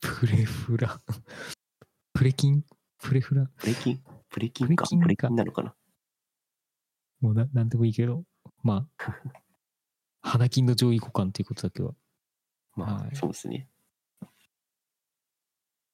[0.00, 1.00] プレフラ。
[2.14, 2.64] プレキン？
[2.98, 3.46] プレフラ？
[3.56, 4.02] プレキン？
[4.30, 4.84] プレキンか？
[4.86, 5.74] プレキンなのかな？
[7.20, 8.24] もうななんでもいいけど、
[8.62, 9.12] まあ、
[10.22, 11.94] 花金の上位互換っていうことだけは。
[12.74, 13.68] まあ、はいそうですね。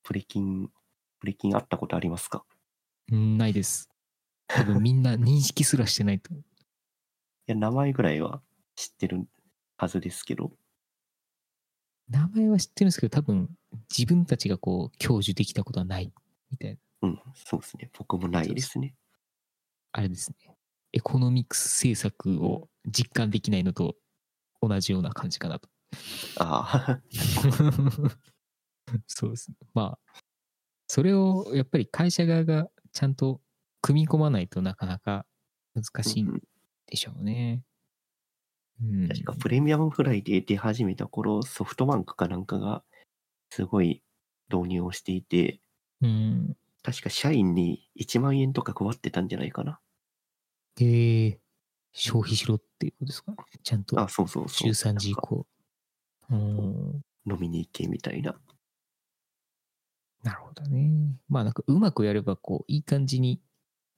[0.05, 0.71] プレキン、
[1.19, 2.45] プレキンあったことありますか？
[3.11, 3.91] うん、ないです。
[4.47, 6.33] 多分みんな認識すらしてないと。
[6.33, 6.39] い
[7.47, 8.41] や、名前ぐらいは
[8.77, 9.27] 知ってる
[9.79, 10.51] はずですけど、
[12.11, 13.49] 名前は知ってるんですけど、多分
[13.97, 16.13] 自分たちがこう、享受できたことはない
[16.51, 17.09] みたいな。
[17.09, 17.91] うん、そうですね。
[17.97, 18.97] 僕もないですね。
[19.93, 20.57] あれですね。
[20.93, 23.95] エコノミクス政策を実感できないのと
[24.61, 25.69] 同じような感じかなと。
[26.39, 27.01] ああ、
[29.07, 29.57] そうですね。
[29.75, 30.21] まあ、
[30.89, 33.41] それをやっぱり会社側がちゃんと
[33.81, 35.25] 組み込まないとなかなか
[35.75, 36.43] 難しいん
[36.87, 37.63] でしょうね。
[38.83, 39.09] うん。
[39.09, 42.83] 確かプレミアムフライで出始めた頃、ソフトバンクかなんかが
[43.51, 44.03] すごい
[44.53, 45.61] 導入をしていて、
[46.01, 46.57] うん。
[46.83, 49.81] 確か社員に1万円とか配ってたんじゃないかな。
[50.81, 51.41] へえ
[51.93, 53.35] 消費しろっていうことですか？
[53.63, 54.71] ちゃんとあ、そうそうそう。
[54.71, 55.47] 13時以降。
[56.31, 57.01] うん。
[57.27, 58.39] 飲みに行けみたいな。
[60.23, 61.17] なるほどね。
[61.29, 63.41] まあなんかうまくやればこういい感じに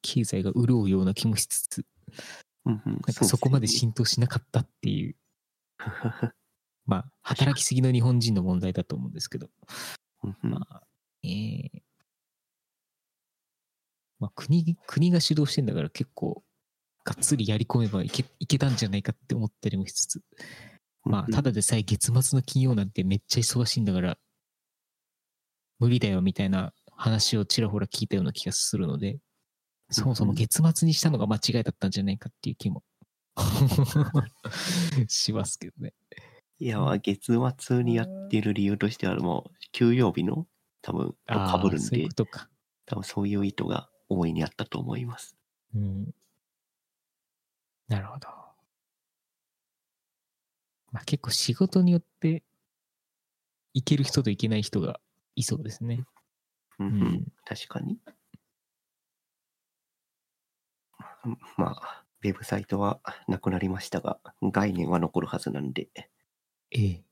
[0.03, 1.87] 経済が潤うような気もしつつ、
[2.67, 5.17] うんうん、なんかそこまでし浸透しなかったっていう、
[6.87, 9.49] まあ働きすぎの日本人の問題だと思うんですけど、
[10.43, 10.83] まあ、
[11.23, 11.83] えー。
[14.19, 16.43] まあ国、国が主導してんだから結構
[17.05, 20.23] がっつりやり込めばいけいけたんじゃないかって思ったりもしつつ、
[21.05, 24.19] まあ、ただでさえ月末の金曜なんてめっちゃ忙しいんだから、
[25.79, 29.19] 無理だよみたいな話をちらほら聞いたような気がするので、
[29.91, 32.83] そもそも月末にしたのが間違いだったんじゃないかっていう気も
[35.09, 35.95] しますけどね。
[36.59, 40.47] いや、まあ月末にやってる理由としては、もう、休養日の
[40.83, 42.49] 多分、かぶるんでそういうこ、とか。
[42.87, 45.37] 多分そういう意図が大いにあったと思います。
[45.75, 46.15] うん。
[47.89, 48.29] なるほど。
[50.93, 52.43] まあ結構仕事によって、
[53.73, 55.01] いける人といけない人が
[55.37, 56.05] いそうですね。
[56.79, 57.27] うんううんん。
[57.45, 57.99] 確かに。
[61.57, 65.89] まあ、ウェブサイトはなくなりましたが、概念は残るはずなんで、
[66.71, 67.05] ええ。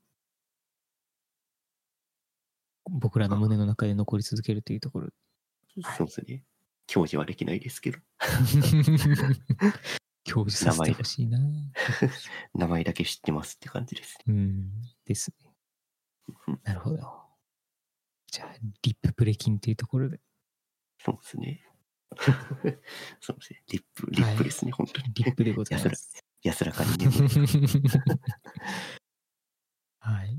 [2.91, 5.09] 僕らの胸の中で残り続けるというところ。
[5.97, 6.45] そうですね。
[6.87, 7.99] 教授はできないですけど、
[10.25, 11.39] 教授させてほしいな。
[12.55, 14.19] 名前だけ知ってますって感じです。
[14.27, 14.73] うん。
[15.05, 15.53] ですね
[16.47, 16.61] うん。
[16.65, 16.97] なるほど。
[18.31, 20.21] じゃあ、リッププレキンっていうところで、
[20.99, 21.68] そうですね。
[23.21, 23.63] そうですね。
[23.71, 25.13] リップ、リップですね、本当に。
[25.15, 26.25] リップでございます。
[26.43, 27.07] 安らかにね。
[30.01, 30.39] はい。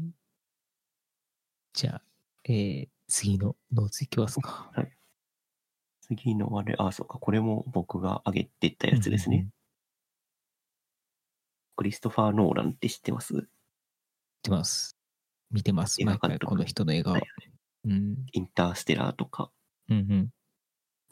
[1.73, 2.01] じゃあ、
[2.45, 4.71] えー、次のノーツいきますか。
[6.01, 9.35] 次のあれ、あ、そうか、これも僕が挙げてたやつですね。
[9.37, 9.53] うんうんうん。
[11.75, 13.33] クリストファー・ノーランって知ってます？
[13.33, 13.43] 知っ
[14.43, 14.97] てます。
[15.51, 16.03] 見てます。
[16.03, 17.23] 毎回この人の映画をはい。
[17.85, 18.25] うん。
[18.31, 19.51] インターステラーとか、
[19.89, 20.29] うんうん。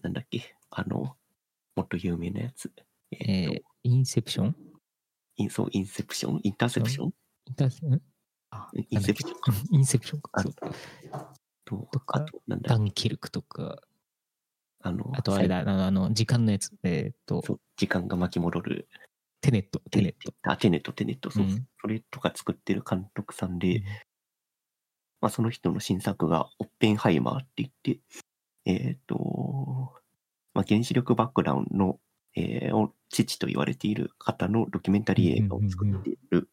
[0.02, 1.16] なんだっけ、あの、
[1.76, 2.72] もっと有名なやつ。
[3.12, 4.56] えっ、と、えー、インセプション？
[5.38, 6.40] インそう、インセプション？
[6.44, 7.14] インターセプション？
[7.48, 8.02] インターセん
[8.52, 9.36] あ、インセプション。
[9.76, 10.44] インセプションか。
[11.66, 13.82] とあと、なんだダンキルクとか、
[14.80, 17.44] あの、あとあれだ、あの、時間のやつ、えーっと、
[17.76, 18.88] 時間が巻き戻る。
[19.42, 20.34] テネット、テネット。
[20.44, 21.68] あ、テネット、テネット、そう、うん。
[21.82, 23.84] それとか作ってる監督さんで、うん。
[25.22, 28.00] まあ、その人の新作が、オッペンハイマーって言って、
[28.68, 29.94] えっ、と、
[30.54, 32.00] まあ、原子力バックグラウンドの、
[32.36, 36.50] えーお父と言われている方のドキュメンタリー映画を作っている、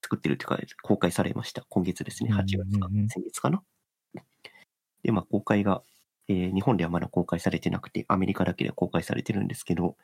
[0.00, 1.66] 作ってるっていうか、公開されました。
[1.68, 3.64] 今月ですね、8月か、先月かな。
[5.02, 5.82] で、まあ、公開が、
[6.28, 9.96] えー日本ではまだ公開されてなくて、アメリカだけで公開されてるんですけど、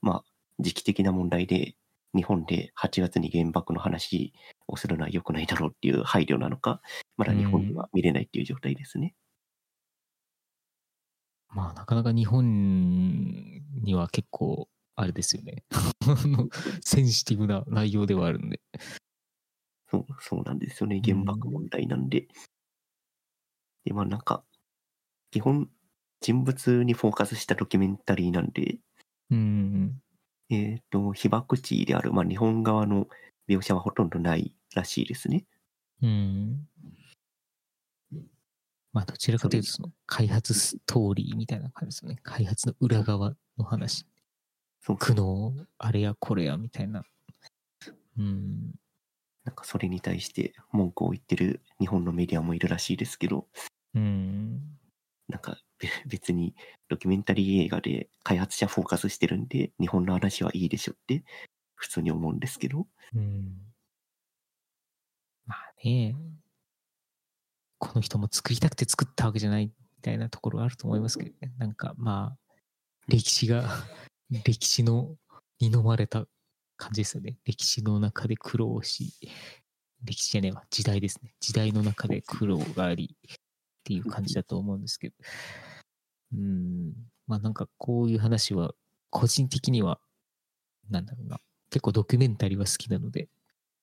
[0.00, 0.24] まあ、
[0.58, 1.76] 時期的な問題で、
[2.14, 4.32] 日本で8月に原爆の話
[4.66, 6.80] をするのは良くないだろうっていう配慮なのか、
[7.18, 9.14] まだ日本では見れないっていう状態ですね。
[11.54, 15.64] まあ、なかなか日本には結構、あれですよね。
[16.84, 18.60] センシティブな内容ではあるんで。
[19.90, 21.00] そう、そうなんですよね。
[21.04, 22.28] 原爆問題なんで。
[23.84, 24.44] で、まあなんか、
[25.30, 25.68] 基本、
[26.20, 28.78] 人物にフォーカスしたドキュメンタリーなんで、
[29.30, 30.00] うん。
[30.50, 33.08] えっ、と、被爆地である、まあ、日本側の
[33.48, 35.44] 描写はほとんどないらしいですね。
[36.00, 36.68] うん。
[38.92, 42.18] まあ、どちらかというと、その、開発ストーリーみたいな感じですよね。
[42.22, 44.06] 開発の裏側の話。
[44.80, 47.04] そう苦悩、あれやこれや、みたいな。
[48.18, 48.74] うん。
[49.44, 53.48] なんかそれに対して文句を言ってる日本のメディアもいるらしいですけど、
[53.94, 54.78] うん。
[55.28, 56.54] なんかべ別に
[56.88, 61.24] ドキュメンタリー映画で開発者フォーカスしてるんで、日本の話はいいでしょって
[61.74, 63.72] 普通に思うんですけど、うん。
[65.46, 66.14] まあね、
[67.82, 71.52] この人も作りたくて作ったわけじゃないみたいなところがあると思いますけどね。
[71.58, 72.54] なんかまあ、
[73.08, 73.68] 歴史が、
[74.30, 75.16] 歴史の
[75.58, 76.24] に飲まれた
[76.76, 77.38] 感じですよね。
[77.44, 79.12] 歴史の中で苦労し、
[80.04, 81.34] 歴史じゃねえわ、時代ですね。
[81.40, 83.36] 時代の中で苦労がありっ
[83.82, 85.16] ていう感じだと思うんですけど。
[86.34, 86.94] うん。
[87.26, 88.76] まあなんかこういう話は、
[89.10, 90.00] 個人的には、
[90.88, 91.40] なんだろうな。
[91.68, 93.28] 結構ドキュメンタリーは好きなので、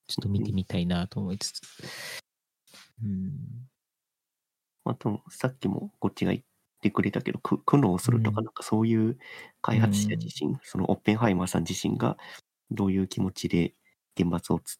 [0.06, 1.60] ちょっと見てみたいなと思いつつ。
[3.02, 3.69] うん。
[4.90, 6.44] あと、さっきもこっちが言っ
[6.80, 8.44] てくれたけど、く苦悩するとか、うん。
[8.44, 9.18] なんかそういう
[9.62, 12.16] 開発者自身、そのオッペンハイマーさん自身が
[12.70, 13.74] どういう気持ちで
[14.16, 14.78] 原発をつ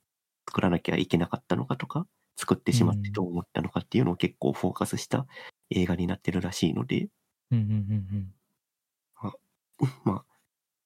[0.49, 5.27] 作らなきゃいけなかったのかとか、作ってしまってどう思ったのかっていうのを結構フォーカスした
[5.71, 7.09] 映画になってるらしいので、
[7.51, 7.73] うんうんう
[8.17, 8.35] ん
[10.05, 10.25] まあ、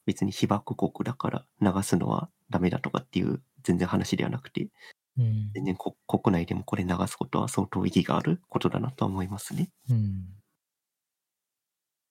[0.07, 4.69] 別に被爆国だから流すのはダメだとかっていう全然話ではなくて、
[5.19, 5.27] うん。
[5.27, 9.71] うん全然こ国内でもこれ流すことは相当意義があることだなとは思いますね。
[9.91, 10.35] うん。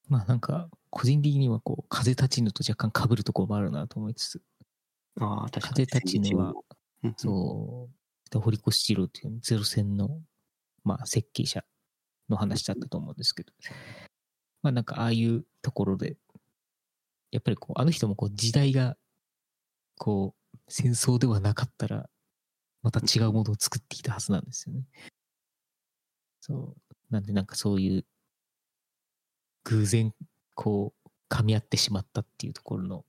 [0.09, 4.41] まあなんか、個人的にはこう、風立ちぬと若干被るところもあるなと思いつつ、
[5.19, 5.87] ああ、確か風に。
[5.87, 6.53] 立ちぬは、
[7.03, 7.89] うんうんそ
[8.35, 10.21] う、堀越二郎というゼロ戦の、
[10.83, 11.63] まあ設計者
[12.29, 13.53] の話だったと思うんですけど、
[14.63, 16.17] まあなんかああいうところで、
[17.31, 18.95] やっぱりこう、あの人もこう時代が、
[19.97, 22.09] こう、戦争ではなかったら、
[22.83, 24.83] また違うものを作ってきたはずなんですよね。
[26.41, 26.75] そう。
[27.09, 28.05] なんでなんかそういう、
[29.63, 30.13] 偶然、
[30.53, 33.05] こう、噛み合ってしまったっていうところの、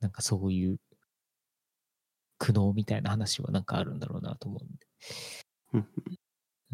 [0.00, 0.78] なんかそういう、
[2.36, 4.86] 苦悩みたいな話はなんかあるんだろうなと思うんで。
[5.72, 5.88] うん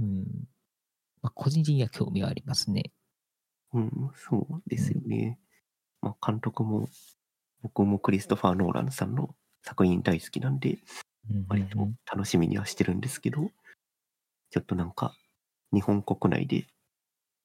[0.00, 0.24] うん。
[1.22, 2.92] まあ、個人的には興味がありますね。
[3.72, 5.38] うん、そうですよね。
[6.00, 6.88] まあ、監督も、
[7.62, 10.78] 僕もクリストファー・ノーランさんの作品大好きなんで、うん
[11.48, 11.76] 割と
[12.10, 13.50] 楽しみにはしてるんですけど、
[14.50, 15.16] ちょっとなんか、
[15.72, 16.66] 日本国内で、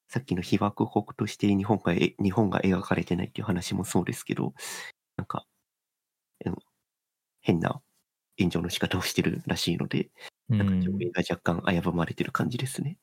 [0.10, 4.54] さっきの被爆国として日本がえ、日本が描かれてないっていう話もそうですけど、
[5.18, 5.46] なんか、
[6.46, 6.56] うん
[7.42, 7.82] 変な
[8.40, 10.12] 炎上の仕方をしてるらしいので、
[10.50, 12.98] うんなんか上映が若干危ぶまれてる感じですね。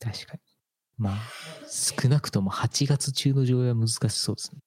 [0.00, 0.40] 確かに。
[0.98, 1.18] まあ、
[1.68, 4.60] 少なくとも8月中の上映は難しそうですね。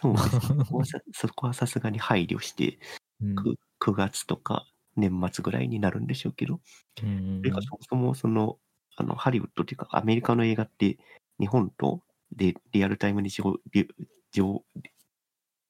[0.00, 0.64] そうですね。
[1.12, 2.78] そこはさすがに配慮して、
[3.20, 6.60] うんく9月とか年末ぐらいになるんでしょうけど、
[7.02, 8.58] うんそれかそもそもその、
[8.96, 10.98] あの、ハリウッドっていうか、アメリカの映画って、
[11.38, 13.88] 日本とでリアルタイムに上リ
[14.32, 14.64] 上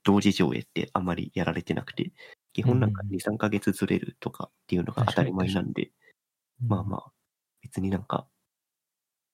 [0.04, 2.12] 同時上映ってあんまりやられてなくて、
[2.52, 5.90] 基本なんかうん2、3ヶ月ずれるとかっていうのが当たり前なんで、
[6.64, 7.12] まあまあ、
[7.62, 8.26] 別になんか、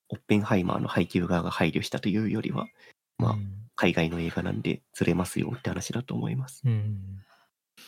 [0.09, 2.67] オッペンハイマーの配給側が配慮したというよりは、
[3.19, 3.63] まあうん。
[3.77, 6.63] 海外の映画なんでずれますよって話だと思います。
[6.65, 7.25] うん。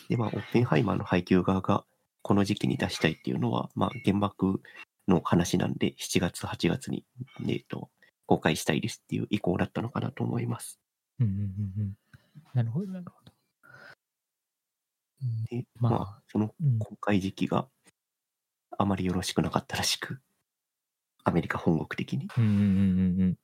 [0.08, 1.84] で、まあ、オッペンハイマーの配給側が
[2.22, 4.60] この時期に出したいっていうのは、まあ、原爆
[5.08, 7.04] の話なんで、7月、8月に、
[7.48, 7.90] えっと、
[8.26, 10.80] 公開したいですっていう意向だったのかなと思います。
[11.20, 11.94] うんうんうんうん。
[12.54, 13.32] なるほど、なるほど。
[15.22, 17.68] うんで、まあまあ、そのうん公開時期が
[18.78, 20.20] あまりよろしくなかったらしく、
[21.24, 22.28] アメリカ本国的に。
[22.36, 23.38] うんうんうんうんうん。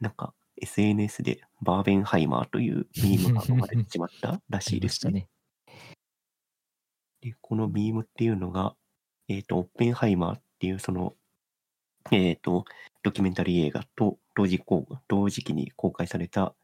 [0.00, 5.28] なんか、SNS でバーベンハイマーというミームが生まれてしまったらあしいですね。
[7.24, 8.76] で、このミームっていうのが、
[9.28, 11.14] えっ、と、オッペンハイマーっていうその、
[12.12, 12.66] えっ、と、
[13.02, 16.54] ドキュメンタリー映画と同時公同時期に公開された、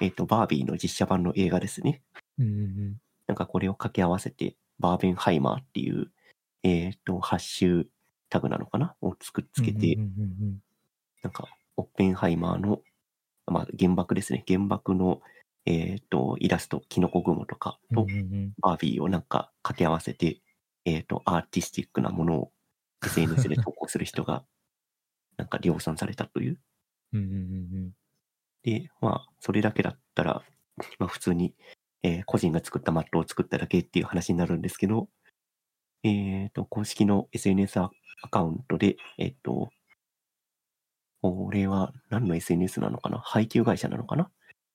[0.00, 2.02] えっ、と、バービーの実写版の映画ですね。
[2.38, 2.96] うんうん
[3.28, 6.10] なんかこれを掛け合わせて、バーベンハイマーっていう、
[6.62, 7.86] えっ、と、ハッシュ
[8.30, 8.94] タグなのかな？
[9.02, 9.96] をつくっつけて、
[11.22, 12.80] なんか、オッペンハイマーの、
[13.46, 14.44] まあ、原爆ですね。
[14.48, 15.20] 原爆の、
[15.70, 18.06] えっ、と、イラスト、キノコ雲とかと
[18.62, 20.40] バービーをなんか掛け合わせて、
[20.86, 22.52] えっ、と、アーティスティックなものを
[23.04, 24.46] SNS で投稿する人が、
[25.36, 26.60] なんか量産されたという。
[28.62, 30.42] で、まあ、それだけだったら、
[30.98, 31.54] まあ普通に、
[32.02, 35.10] えー個人が作ったマットを作っただけっていう話になるんですけど、
[36.02, 37.90] えっ、と、公式の SNS ア
[38.30, 39.68] カウントで、えっ、と、
[41.20, 43.18] これは何の SNS なのかな？
[43.18, 44.30] 配給会社なのかな？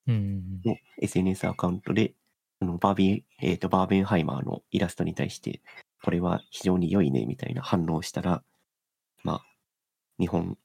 [0.06, 0.60] うん。
[0.64, 2.14] の SNS アカウントで、
[2.60, 5.62] そのバービー、えっ、と、バーベンハイマーのイラストに対して、
[6.02, 8.42] これは非常に良いね、みたいな反応をしたら、
[9.22, 9.44] まあ、
[10.18, 10.58] 日本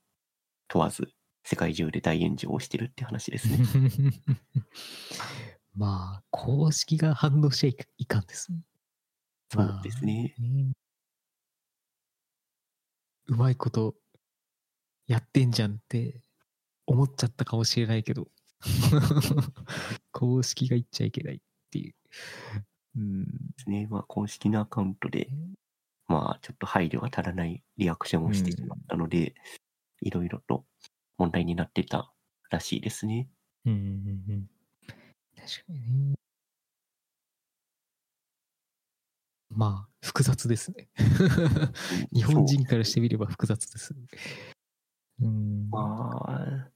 [0.68, 1.10] 問わず、
[1.44, 3.58] 世界中で大炎上をしてるって話ですね。
[5.76, 8.60] まあ、公式が反応しちゃいいかんですね。
[9.52, 10.36] そうですね
[13.28, 13.96] うまいこと
[15.08, 16.22] やってんじゃんって
[16.86, 18.28] 思っちゃったかもしれないけど、
[20.12, 21.40] 公式が言っちゃいけないっ
[21.72, 21.96] ていう。
[22.98, 23.26] うん。
[23.26, 23.88] ですね。
[23.90, 25.30] まあ、公式のアカウントで、
[26.08, 29.36] まあ、ちょっと配慮が足らないリアクションをしてしまったので、
[30.02, 30.66] いろいろと
[31.18, 32.12] 問題になってた
[32.50, 33.30] らしいですね。
[33.66, 34.50] うんうんうんうん。
[35.36, 36.16] 確かにね。
[39.50, 40.90] まあ、複雑ですね。
[42.14, 43.96] 日本人からしてみれば複雑です。
[45.22, 45.70] うん。
[45.70, 46.70] まあ、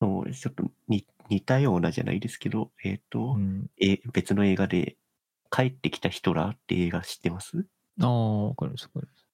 [0.00, 0.42] そうです。
[0.42, 4.96] ちょっと似似たようなじゃないですけど、えっ、と、うん、え別の映画で、
[5.50, 7.66] 帰ってきたヒトラーって映画知ってます？
[8.00, 9.26] ああ、わかります、わかります。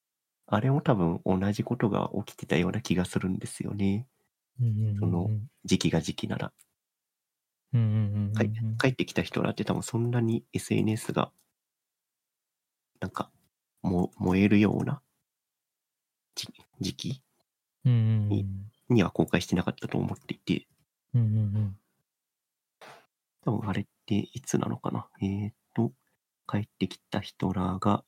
[0.49, 4.09] あれも多分同じことが起きてたような気がするんですよね。
[4.61, 4.97] うんうんうんうん。
[5.01, 5.31] その
[5.65, 6.53] 時期が時期なら。
[7.73, 11.33] うんうんうんうん帰帰ってきたヒトラーって多分そんなに SNS が、
[13.01, 13.31] なんか、
[13.83, 15.01] も燃えるような
[16.37, 16.49] じ
[16.81, 17.23] 時期？
[17.85, 18.33] うんうんうん。
[18.33, 18.47] い
[18.89, 20.67] には公開してなかったと思っていて、
[21.15, 21.79] うんうんうん
[23.47, 25.09] 多分あれっていつなのかな？
[25.23, 25.93] えーと、
[26.49, 28.05] 帰ってきたヒトラーが、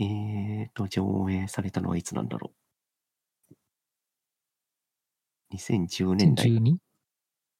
[0.00, 2.52] えーと、上映されたのはいつなんだろ
[5.52, 6.46] う？2010年代。
[6.48, 6.76] 2012?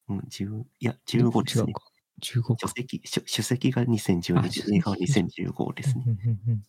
[0.09, 1.69] うん、10いや、15ですね。
[1.69, 1.83] 違うか。
[2.21, 2.69] 15書か。
[2.69, 6.05] 籍、書書籍が2012あで、映画は2015ですね。
[6.07, 6.63] うんうんうん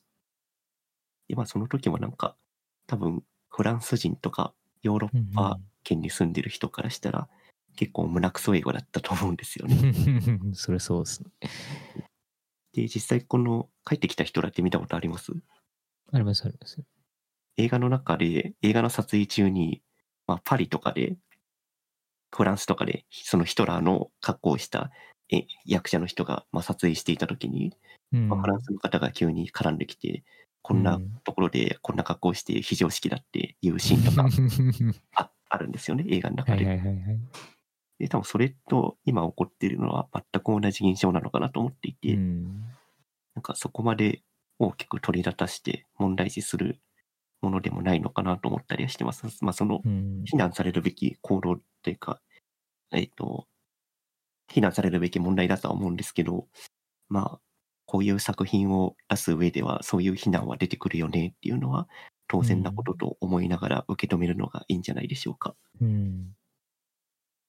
[1.28, 2.38] で、まあその時もなんか、
[2.88, 7.28] 多分、フランス人とかヨーロうんッパ圏に住んでる人からしたら、
[7.76, 9.76] 結構胸クソ英語だったと思うんですよね。
[10.41, 11.30] う んそれそうですね。
[12.73, 15.32] で、実際この帰ってきた人らって見たことあります？
[16.11, 16.82] あります、あります。
[17.57, 19.82] 映画の中で、映画の撮影中に、
[20.28, 21.17] まあ、パリとかで、
[22.36, 24.91] フランスとかで、そのヒトラーの格好をした
[25.32, 27.73] え役者の人が、まあ、撮影していた時に、
[28.13, 30.23] うんまあ、フランスの方が急に絡んできて、
[30.61, 34.28] こんなうんところでこんな格好をして非常識だっていうシーンとか
[35.15, 36.65] ああるんですよね、映画の中で。
[36.65, 37.19] はいはいはいはい。
[38.00, 42.64] で、多分それと今起こっているのは全く同じ現象なのかなと思っていて、うん
[43.36, 44.22] なんかそこまで
[44.60, 46.80] 大きく取り立たして問題視する
[47.41, 49.26] ものでもないのかなと思ったりはしてます。
[49.41, 52.22] まあそのうん非難されるべき行動というか、
[52.91, 53.46] えっ、と、
[54.48, 56.48] 非難されるべき問題だとは思うんですけど、
[57.10, 57.39] まあ、
[57.86, 61.88] こういう作品を出す上では、そういう非難は出てくるよねっていうのは、
[62.28, 65.56] 当然なことと思いながら受け止めるのがいいんじゃないでしょうか。
[65.82, 66.36] うん。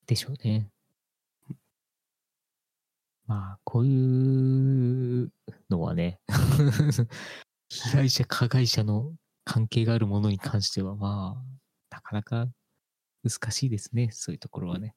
[0.07, 0.69] でしょうね。
[3.27, 5.31] まあ、こういう
[5.69, 6.19] のはね、
[7.69, 12.47] 被害者、加害者の関係があるものに関しては、まあ、なかなか
[13.23, 14.95] 難しいですね、そういうところはね。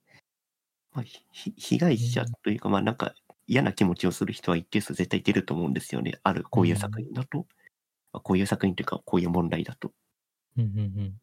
[0.93, 1.25] まあ、ひ
[1.57, 3.15] 被害者というか、まあなんか
[3.47, 6.19] 嫌な気持ちをする人は一定数絶対出ると思うんですよね。
[6.23, 7.47] ある、こういう作品だと。
[8.13, 9.93] まあこういう作品というか、こういう問題だと。
[10.57, 11.21] うんうんうん。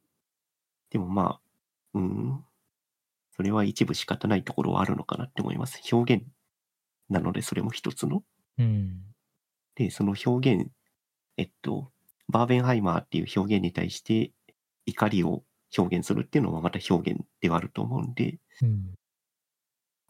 [0.89, 1.41] でもまあ、
[1.93, 2.45] うん、
[3.38, 5.79] それは一部仕方ないところはあるのかなって思います。
[5.93, 6.25] 表現
[7.09, 8.23] なので、それも一つの。
[8.57, 9.01] うん。
[9.75, 10.71] で、その表現、
[11.38, 11.91] えっと、
[12.29, 14.31] バーベンハイマーっていう表現に対して
[14.85, 15.43] 怒りを
[15.77, 18.95] 表現するっていうのもまた表現ではあると思うんで、うん。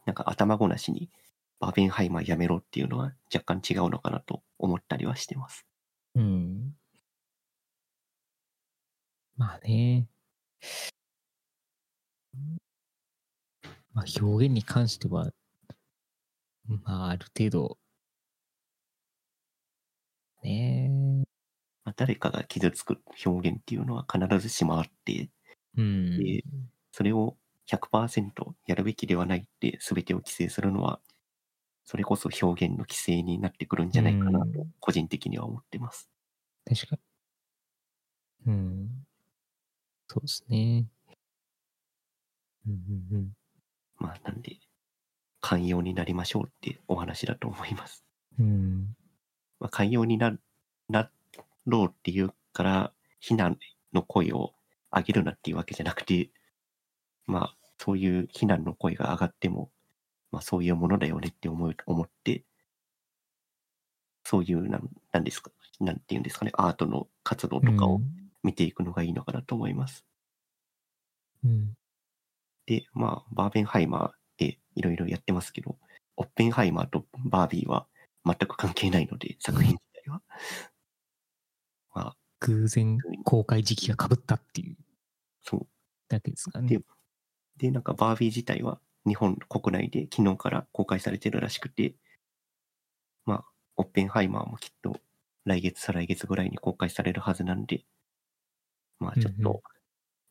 [0.06, 1.10] なんか頭ごなしに
[1.60, 5.66] バーベンハイマーやめろっていうのは若干違うのかなと思ったりはしてます。
[6.14, 6.74] うん。
[9.36, 10.08] まあね。
[13.98, 15.32] まあ表現に関しては、
[16.68, 17.78] まあある程度、
[20.42, 20.88] ね
[21.84, 25.30] まあ、誰かが傷つく表現っていうのは必ずしもあって、
[25.76, 26.18] うん。
[26.18, 26.42] で
[26.92, 27.36] それを
[27.66, 31.00] 100%やるべきではないって全てを規制するのは、
[31.84, 36.10] それこそ表現の規制になってくるんじゃないかなとうん、個人的には思ってます。
[36.66, 36.96] 確か
[38.46, 38.52] に。
[38.52, 39.06] うん。
[40.08, 40.86] そうですね。
[42.66, 42.72] うん
[43.12, 43.32] うんうん。
[43.98, 44.56] まあ、なんで、
[45.40, 48.04] 寛容になりましょうってお話だと思います。
[48.38, 48.94] うん。
[49.60, 50.36] まあ、寛容にな
[50.88, 51.10] な
[51.66, 53.58] ろうっていうから、非難
[53.92, 54.54] の声を
[54.94, 56.30] 上げるなっていうわけじゃなくて、
[57.26, 59.70] まあ、そういう非難の声が上がっても、
[60.32, 62.44] まあ、そういうものだよねって思う思って、
[64.24, 68.00] そういうなん、なんですか、なんていうんですかね、アートの活動とかを
[68.44, 70.04] 見ていくのがいいのかなと思います。
[71.44, 71.74] うん。
[72.68, 75.78] で、まあ、バーベンハイマーでいろいろやってますけど、
[76.18, 77.86] オッペンハイマーとバービーは
[78.26, 80.22] 全く関係ないので、作品自体は。
[81.94, 84.76] まあ、偶然公開時期が被ったっていう
[85.40, 85.66] そう。
[86.08, 86.84] だけですかねで。
[87.56, 91.94] で、なんかバービー自体は日本国内で昨日から公開されてるらしくて、
[93.24, 93.44] まあ、
[93.76, 95.00] オッペンハイマーもきっと
[95.46, 97.86] 来月、再来月ぐらいに公開されるはずなんで、
[98.98, 99.62] まあちょっと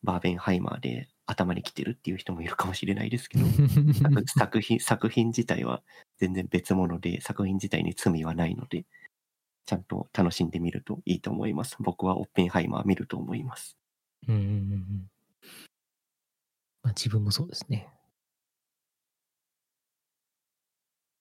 [0.03, 3.45] バーベンハイマーで頭に来てるっていう人もいるかもしれないですけど、
[3.93, 5.83] 作 作品、作品自体は
[6.17, 8.85] 全然別物で、作品自体に罪はないので、
[9.65, 11.75] ちゃんと楽しんでみるといいと思います。
[11.79, 13.77] 僕はオッペンハイマー見ると思います。
[14.27, 15.11] うんうんうんうん。
[16.81, 17.89] まあ自分もそうですね。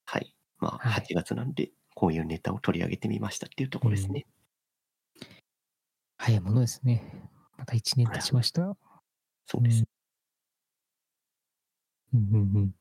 [0.05, 0.33] はい。
[0.59, 4.25] まあ、はい8月なんで、こういうネタを取り上げてみましたっていうところですね。
[6.17, 7.03] 早いものですね。
[7.59, 8.77] また1年経ちました。
[9.47, 9.96] そうです。
[12.15, 12.75] うんうんうん。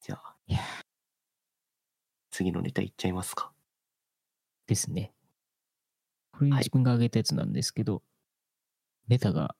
[0.00, 0.34] じゃあ
[2.30, 3.50] 次のネタいっちゃいますか。
[4.68, 5.12] ですね。
[6.32, 8.02] これはい自分が挙げたやつなんですけど、
[9.08, 9.56] メタが、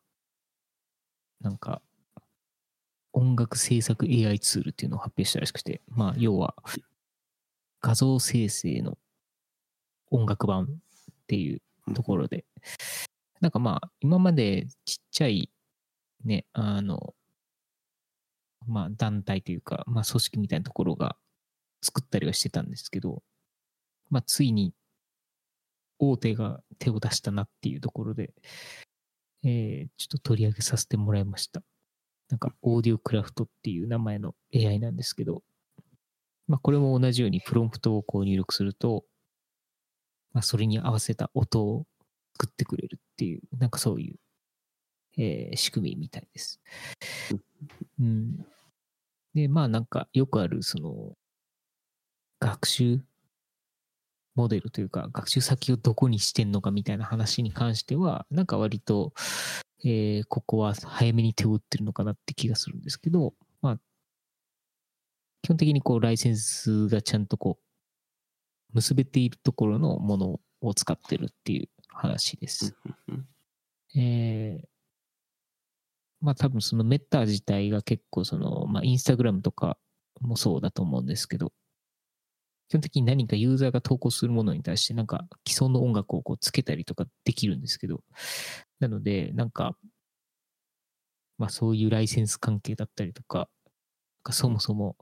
[1.41, 1.83] なんか、
[3.13, 6.55] 音楽制作 AI ツールっていうのを発表したらしくて、まあ、要は、
[7.81, 8.97] 画像生成の
[10.13, 10.67] 音楽版っ
[11.27, 11.61] ていう
[11.95, 12.45] ところで、
[13.41, 15.51] なんかまあ、今までちっちゃい、
[16.25, 17.15] ね、あの、
[18.67, 21.17] まあ、団体というか、まあ、組織みたいなところが
[21.83, 23.23] 作ったりはしてたんですけど、
[24.11, 24.75] まあ、ついに
[25.99, 28.33] 大手が手を出したなっていうところで、
[29.45, 31.63] えーちょっと取り上げさせてもらいました。
[32.31, 35.43] なんか、オーディオクラフトっていう名前の AI なんですけど、
[36.47, 39.05] まあ、これも同じようにプロンプトをこう入力すると、
[40.33, 41.87] まあ、それに合わせた音を
[42.35, 44.17] 作ってくれるっていう、なんかそういう、
[45.19, 46.61] えー仕組みみたいです。
[48.01, 48.47] うん。
[49.35, 51.17] で、まあなんかよくある、その、
[52.41, 53.01] 学習
[54.37, 59.13] モデルというか、学習先をどこにしてんのかみたいな話に関しては、なんか割と、
[59.85, 63.81] えーここは早めに手を打ってるのかなって気がするんですけど、まあ、
[65.43, 72.77] 基本的にこう、ライセンスがちゃんとこう、結べているところのものを使ってるっていう話です。
[73.97, 74.78] えー
[76.21, 79.79] まあ多分そのメタ自体が結構その、まあインスタグラムとか
[80.21, 81.53] もそうだと思うんですけど、
[82.69, 88.03] 基本的に何かユーザーが投稿するものに対してなんか既存の音楽をこうつけたりとかできるんですけど、
[88.81, 89.77] なのでなんか、
[91.39, 93.49] まあそういうライセンス関係だったりとか、
[94.23, 94.97] かそもそも、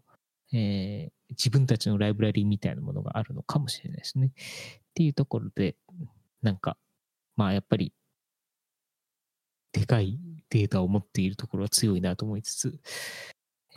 [0.52, 4.28] えー自分たちのライブラリーみたいなものがあるのかもしれないですね。
[4.28, 4.30] っ
[4.94, 5.74] ていうところで、
[6.40, 6.76] なんか、
[7.34, 7.92] まあやっぱり
[9.76, 10.18] でかい
[10.48, 12.80] データを持っているところは強いなと思いつつ、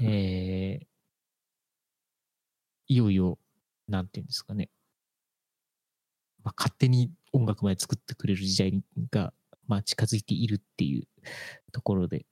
[0.02, 0.86] えー
[2.88, 3.38] いよいよ、
[3.88, 4.70] なんていうんですかね、
[6.44, 8.82] まあ、勝手に音楽まで作ってくれる時代
[9.12, 9.32] が、
[9.68, 11.08] まあ、近づいているっていう
[11.72, 12.26] ところで、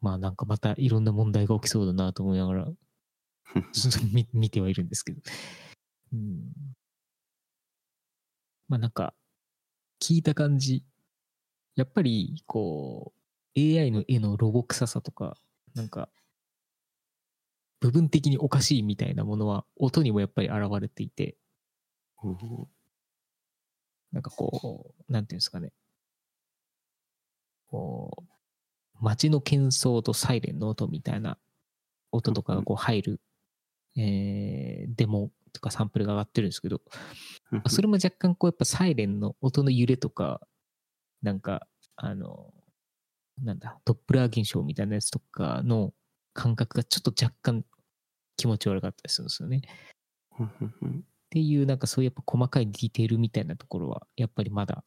[0.00, 2.66] まあなんかまたいろんな問題が起きそうだなと思いながら、
[3.72, 5.20] ちょっと見見てはいるんですけど。
[6.12, 6.52] うん、
[8.68, 9.14] まあなんか、
[10.00, 10.84] 聞いた感じ、
[11.76, 13.12] やっぱり、こ
[13.56, 15.36] う、AI の絵のロボ臭さとか、
[15.74, 16.08] なんか、
[17.80, 21.36] 部分的におかしいみたいなものは、音にもやっぱり現れていて、
[22.22, 22.36] うん
[24.12, 25.72] なんかこう、なんていうんですかね。
[27.66, 28.22] こう、
[29.00, 31.38] 街の喧騒とサイレンの音みたいな
[32.12, 33.20] 音とかがこう入る、
[33.96, 36.80] えーデモとかサンプルが上がってるんですけど、
[37.50, 40.40] まあそれも若干こうやっぱサイレンの音の揺れとか、
[41.22, 41.66] なんか、
[41.96, 42.52] あの、
[43.42, 45.92] なんだ、ドップラー現象みたいなやつとかの
[46.34, 47.64] 感覚がちょっと若干
[48.36, 49.62] 気持ち悪かったりするんですよね。
[50.98, 54.84] っていう、なんかそういうやっぱ細かいディテールみたいなところは、やっぱりまだ、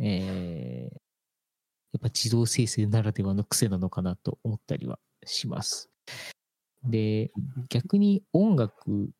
[0.00, 0.94] えー、
[1.92, 5.90] やっぱ自動生成ならではの癖なのかなと思ったりはします。
[6.84, 7.30] で、
[7.68, 9.10] 逆に音楽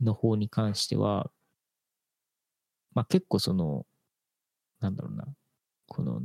[0.00, 1.30] の方に関しては、
[2.94, 3.86] まあ結構その、
[4.80, 5.26] なんだろうな、
[5.90, 6.22] この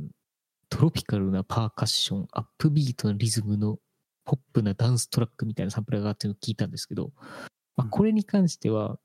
[0.68, 3.78] トロピカルなパーカッション、アップビートのリズムの
[4.24, 7.10] ポップなダンストラックみたいなサンプルが上がってるのを聞いたんですけど、
[7.76, 8.98] まあ、これに関しては、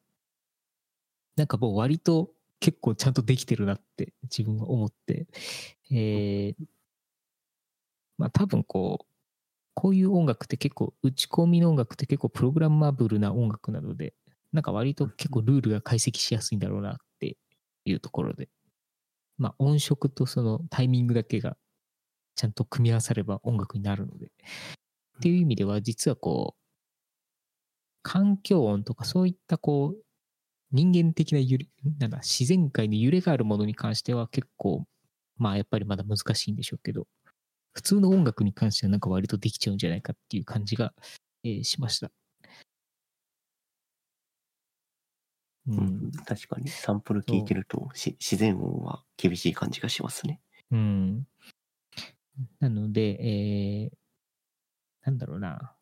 [1.35, 5.25] なんかもう割と結構ちゃんとできてるなって自分は思って、
[5.89, 6.55] えー、
[8.19, 9.05] まあ多分こう、
[9.73, 14.13] こういう音楽って結構、打ち込みの音楽って結構プログラマブルな音楽なので、
[14.53, 17.37] なんか割と結構ルールが解析しやすいんだろうなって
[17.85, 18.49] いうところで、
[19.41, 21.57] まあ音色とそのタイミングだけが
[22.35, 24.29] ちゃんと組み合わされば音楽になるので、っ
[25.21, 26.61] ていう意味では、実はこう、
[28.03, 30.03] 環境音とかそういったこう、
[30.71, 31.67] 人間的な揺れ、
[31.99, 34.85] なんだ、自然界に揺れがあるものに関しては結構、
[35.37, 37.07] まあやっぱりまだ難しいんでしょうけど、
[37.73, 40.93] 普通の音楽に関してはなんか割とできちゃうんじゃないかっていう感じが、
[41.45, 42.11] えーしました。
[45.77, 50.41] ううんん、確かにサンプル聞いてるとし自然音は厳しい感じがしますね。
[50.71, 51.27] うん。
[52.59, 53.95] なので、えー、
[55.05, 55.75] なんだろうな。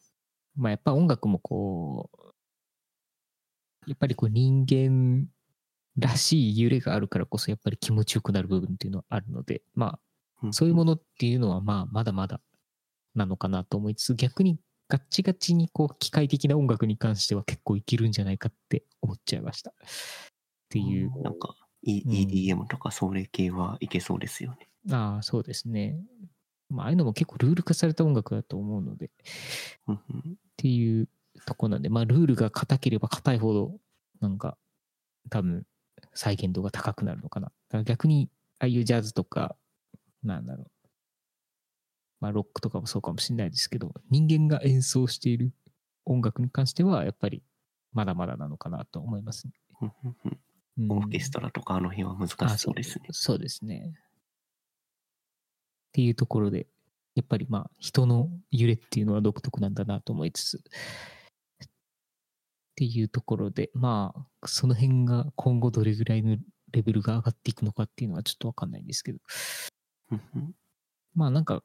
[0.55, 2.33] まあやっぱ音楽もこう、
[3.87, 5.27] やっぱりこう人間
[5.97, 9.99] らしい揺れがあるからこそやっぱり気持ちよくなる部分っていうのはあるので、ま
[10.41, 12.41] あそういうものっていうのはまあまだまだ
[13.15, 14.59] なのかなと思いつつ、逆に
[14.89, 19.69] ガッチガチにこう機械的な音楽に関しては結構いけるんじゃないかって思っちゃいました。
[19.71, 19.73] っ
[20.69, 21.11] ていう。
[21.21, 24.67] なんか、E- うん EDM とかそれ系はいけそうですよね。
[24.91, 25.97] ああ、そうですね。
[26.69, 29.09] まあ、ああいうのも結構ルール化された音楽だと思うので、っ
[29.87, 31.07] うんうんていう
[31.45, 33.79] とこなんで、まあ、ルールが硬ければ硬いほど、
[34.19, 34.57] なんか、
[35.29, 35.65] 多分、
[36.13, 37.47] 再現度が高くなるのかな。
[37.47, 38.29] だから逆に、
[38.59, 39.55] ああいうジャズとか、
[40.23, 40.71] なんだろう。
[42.19, 45.53] まあ、ロックとかもそうかもしれないですけど、人間が演奏している
[46.05, 47.43] 音楽に関しては、やっぱり、
[47.93, 49.53] まだまだなのかなと思いますね。
[49.81, 50.39] うんうんうんうん
[50.87, 53.05] オーケストラとかあの辺は難しそうですね。
[53.11, 53.93] そうですね。
[53.93, 56.67] っていうところで、
[57.15, 60.61] やっぱりまあ人の揺れっていうのは独特なんだなと思いつつ、っ
[62.75, 66.37] ていうところで、まあその辺が今後どれぐらいの
[66.71, 69.19] レベルが上がっていくのかっていうのはちょっとわかんないんですけど、
[70.11, 70.55] うんうん
[71.13, 71.61] まあなんか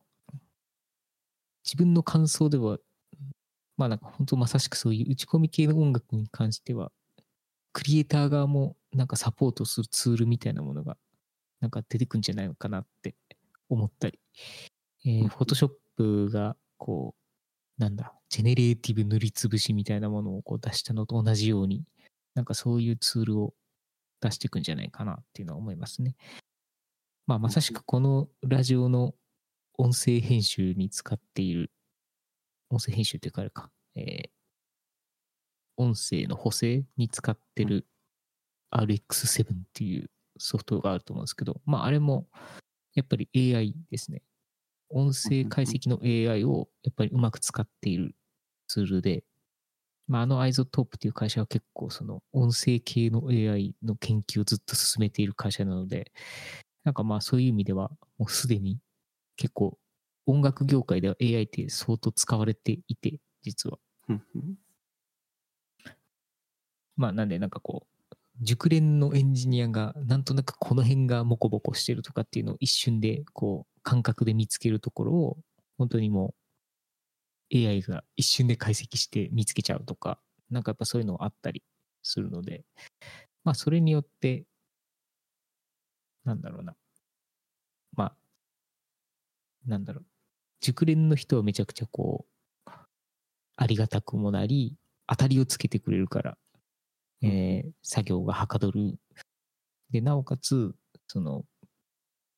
[1.65, 2.79] 自分の感想では、
[3.77, 6.93] まあなんか本当まさしくそういう打ち込み系の音楽に関しては、
[7.73, 10.97] クリエイター側もなんかサポートするツールみたいなものが
[11.61, 13.15] なんか出てくんじゃないのかなって
[13.69, 14.19] 思ったり、
[15.05, 17.15] えー、フォトショップがこ
[17.79, 21.83] う、なんだ、ジェネレーティブ塗りつぶしみたいなものをこう出したのと同じように、
[22.35, 23.55] なんかそういうツールを
[24.21, 26.15] 出していくんじゃないかなっていうのは思いますね。
[27.27, 29.15] まあまさしくこのラジオの
[29.77, 31.71] 音声編集に使っている、
[32.71, 34.31] 音声編集っていうかあれか、えー
[35.77, 37.87] 音声の補正に使ってる
[38.73, 42.27] RX7 っていうソフトがあると思うんですけど、まああれも
[42.95, 44.23] やっぱり AI ですね。
[44.91, 48.15] 音声解析の AI をやっぱりうまく使っている
[48.69, 49.25] ツールで、
[50.07, 56.13] まあ、あの iZotope っていう会社は結構その音声系の AI の研究をずっと進めている会社なので、
[56.85, 58.79] なんかまあそういう意味ではもうすでに
[59.37, 59.79] 結構
[60.27, 63.79] 音楽業界では AI って相当使われていて、実は。
[66.97, 75.39] まあなんでなんかこう、熟練のエンジニアがなんとなくこの辺がモコボコしてるとかっていうのを一瞬でこう感覚で見つけるところを
[75.79, 76.35] 本当にも
[77.53, 80.19] う AI が一瞬で解析して見つけちゃうとか、
[80.51, 81.63] なんかやっぱそういうのあったり
[82.03, 82.65] するので、
[83.45, 84.45] まあそれによって、
[86.25, 86.75] なんだろうな。
[87.97, 88.17] まあ、
[89.67, 90.05] なんだろう。
[90.61, 92.27] 熟練の人はめちゃくちゃこ
[92.67, 92.71] う、
[93.57, 96.39] ありがたくもなり、当たりをつけてくれるから、
[97.23, 98.99] えー作業がはかどる。
[99.91, 100.75] で、なおかつ、
[101.07, 101.45] その、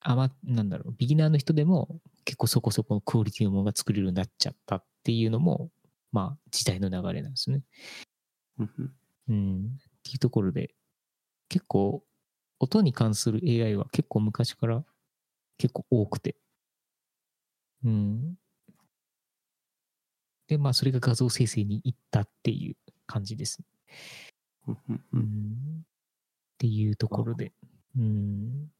[0.00, 5.70] あま、なんだろう、ビギナーの人でも結構そこそこのクオリティのものが作れるようになっちゃったっていうのも、
[6.12, 7.62] まあ、時代の流れなんですね。
[8.58, 8.92] うんうん
[9.28, 9.64] うん。
[9.64, 9.68] っ
[10.04, 10.74] ていうところで、
[11.48, 12.04] 結構、
[12.60, 14.84] 音に関する AI は結構昔から
[15.58, 16.36] 結構多くて。
[17.84, 18.36] うん。
[20.48, 23.60] で、まあ、それが画像生成に行ったっていう感じです。
[24.68, 25.86] うんうんううんん。
[26.54, 27.52] っていうところで。
[27.96, 28.70] うん。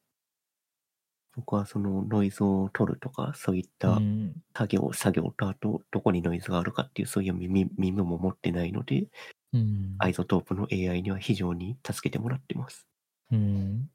[1.34, 4.42] 僕はそのノイズを取るとか、そういっうたん。
[4.56, 9.08] 作業、作業とあとどこにノイズがあるかっていうそういう耳耳も持ってないので、
[9.52, 10.00] うん。
[10.00, 12.86] iZotope の AI には非常に助けてもらってます。
[13.30, 13.90] うん。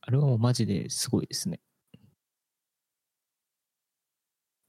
[0.00, 1.60] あれはもうマジですごいですね。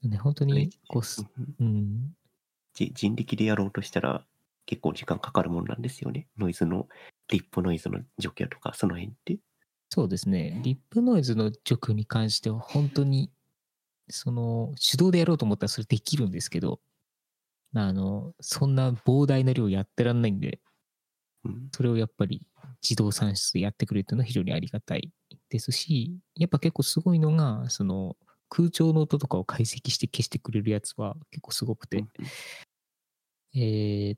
[0.08, 1.24] ね、本当に、こうす、
[1.60, 2.14] うん
[2.74, 4.26] 人力でやろうとしたら
[4.66, 6.26] 結構時間かかるもんなんですよね。
[6.38, 6.88] ノイズの、
[7.28, 9.38] リップノイズの除去とか、その辺って。
[9.90, 10.60] そうですね。
[10.64, 13.30] リップノイズの除去に関しては本当に、
[14.08, 16.80] その、手動でやろうと思ったらそれできるんですけど、
[17.74, 20.60] あの、そんな膨大な量やってらんないんで、
[21.44, 21.68] うん。
[21.72, 22.46] それをやっぱり
[22.82, 25.12] 自動算出でやってくれるというのは非常にありがたい
[25.50, 28.16] ですし、やっぱ結構すごいのが、その、
[28.54, 32.08] 空調の音とかを解析して消してくれるやつは結構すごくて、うん
[33.54, 34.16] えー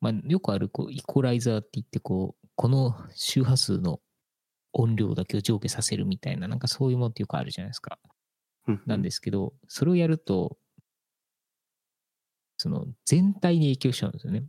[0.00, 4.00] まあ、よくあるこうイコライザーって言ってこうこの周波数の
[4.72, 7.98] 音量だけを上下させるみたいななんかそういうものってよくあるじゃないですか。
[8.86, 10.56] なんですすけど、それをやると、
[12.56, 14.44] その全体に影響しちゃうんですよね。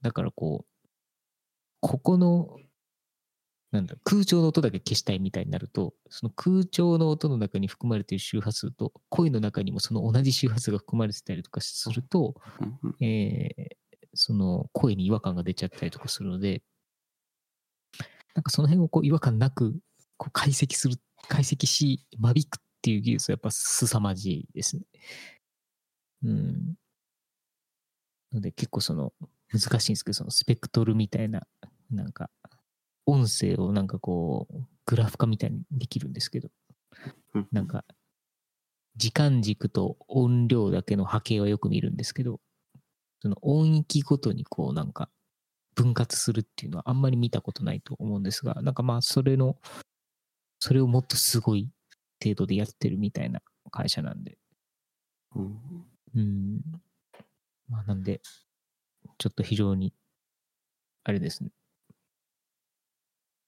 [0.00, 0.88] だからこう、
[1.80, 2.58] ここの、
[3.72, 12.34] なんだ空調の音だけ消したいみたいになると、その空調の音の中に含まれている周波数と、声の中にもその同じ周波数が含まれてたりとかすると、
[13.00, 13.76] えー
[14.14, 16.62] その声に違和感が出ちゃったりとかするので、
[18.34, 19.80] なんかその辺をこう違和感なく
[20.18, 20.96] こう解析する、
[21.28, 24.82] 解析し、間引くっていう技術はやっぱ凄まじいですね。
[26.24, 26.74] うん。
[28.32, 29.12] ので結構その
[29.52, 31.46] 難しいんですけど、そのスペクトルみたいな、
[31.90, 32.30] なんか
[33.06, 36.50] 音声をなんかこうグラフ化みたいにできるんですけど、
[37.34, 37.84] うんなんか
[38.96, 42.40] 時間軸と音量だけの波形はよく見るんですけど、
[43.20, 45.08] その音域ごとにこうなんか
[45.74, 49.56] 分割するっていうのはあんまり見たことないと思うんですが、なんかまあそれの、
[50.58, 51.70] それをもっとすごい
[52.22, 53.40] 程度でやってるみたいな
[53.70, 54.38] 会社なんで、
[55.34, 56.60] うんうん。
[57.68, 58.20] まあなんで、
[59.18, 59.94] ちょっと非常に、
[61.04, 61.50] あれですね。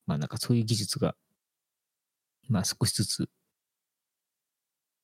[0.06, 1.16] まあなんかそういう技術が、
[2.48, 3.28] まあ少しずつ、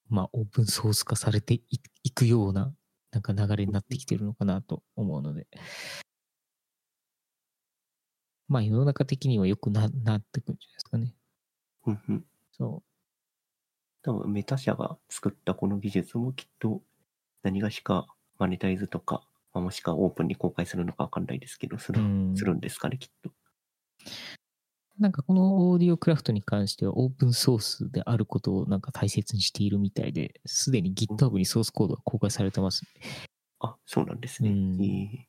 [0.08, 1.62] まあオープンソース化されてい
[2.02, 2.74] いくような、
[3.12, 5.46] なんか流れになってきてるのかなと思うので、
[8.48, 11.14] まあ世の中的にはよくななってくるんじゃないですかね。
[11.86, 12.82] うんうんそ
[14.02, 16.82] 多分メタ社が作ったこの技術もきっと
[17.42, 18.06] 何がしか
[18.38, 19.22] マネタイズとか、
[19.54, 21.96] まあもしくはオープンに公開するのかわかんないですけど、すう。
[21.96, 23.30] る,、うんするんですかね、きっと。
[25.00, 32.82] なんかこのオーディオクラフトに関してはオープンソースであることをなんか大切にしているみたいで、すでに GitHub にソースコードが公開されてます。
[33.60, 34.50] あ、そうなんですね。
[34.50, 35.26] うんえ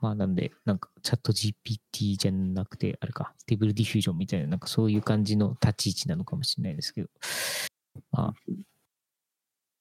[0.00, 7.08] まあなんで、なんかチャット GPT じゃなくて、あれか、 Stable Diffusion みたいな、なんかそういう感じの立ち位置なのかもしれないですけど、
[8.12, 8.34] まあ、っ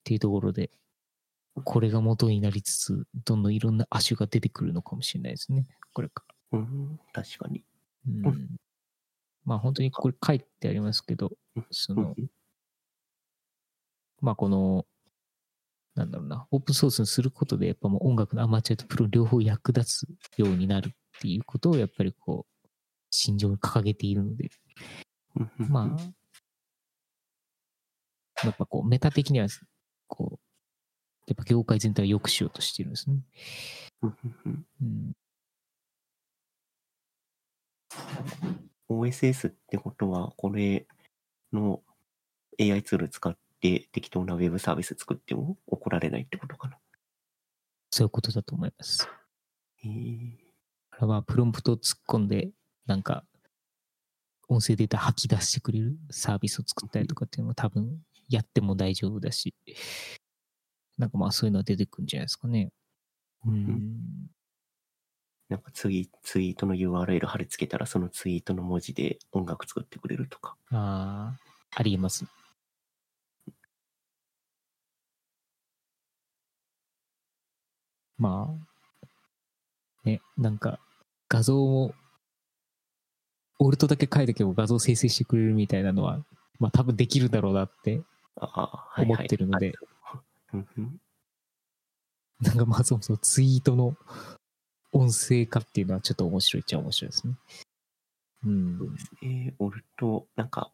[0.03, 0.71] ていうところで、
[1.63, 5.67] これが元になりつつ、どんどんいろんな亜種が出てくるのかもしれないですね。
[5.93, 6.36] これから。
[6.53, 7.63] ーうん、確かに。
[8.07, 8.47] うんう
[9.45, 12.15] まあ本当にこれ書いてありますけどうん、その、
[14.19, 14.85] まあこの、
[15.95, 22.67] なんだろうな、オープンソースにすることで、やっぱもう音楽のアマチュアとプロ両方役立つようになるっていうことを、やっぱりこう、
[23.09, 24.49] 心情に掲げているので、
[25.57, 26.03] まあ、
[28.43, 29.47] やっぱこう、メタ的には、
[30.07, 30.39] こう、
[31.27, 33.17] やっぱ業界全体を良くしようとしてるんですね。
[34.01, 35.13] うんうんうんうん。
[38.89, 40.87] OSS ってことは、これ
[41.53, 41.81] の
[42.59, 46.77] AI ツール使って適当なウェブサービス作っても怒られないってことかな。
[47.91, 49.07] そういうことだと思います。
[49.77, 50.47] へえ
[50.91, 52.49] あれはプロンプトを突っ込んで、
[52.85, 53.23] なんか、
[54.49, 59.53] 音声データ吐き出してくれるサービスを作ったりとかっていうのも多分やっても大丈夫だし、
[60.97, 62.71] なんかまあそういうのは出てくるんじゃないですかね。
[63.45, 64.29] うん。
[65.49, 70.57] なんかツイツイートの URL 貼り付けたら、そのツイートの文字で音楽作ってくれるとか。
[70.71, 72.25] ああ、ありえます。
[78.17, 78.49] ま
[79.03, 79.07] あ、
[80.03, 80.79] ね、なんか
[81.29, 81.93] 画像も、
[83.59, 86.23] オルトだけ書いとけば画像生成してくれるみたいなのは、
[86.59, 88.01] まあ多分できるだろうなって
[88.35, 89.25] 思はい。
[89.25, 89.73] ってるので、
[92.41, 93.95] なんかまあそもそもツイートの
[94.91, 97.33] 音声化っていうのはちょっと面白いっちゃ面白いですね。
[98.45, 98.77] うん。
[98.77, 99.55] そうですね。
[99.59, 100.71] オルト、なんか、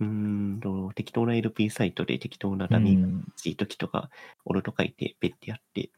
[0.00, 4.10] うーんと、適当な LP サイトで適当なダミーうんチート機とか、
[4.44, 5.90] オルト書いて、ペッてやって、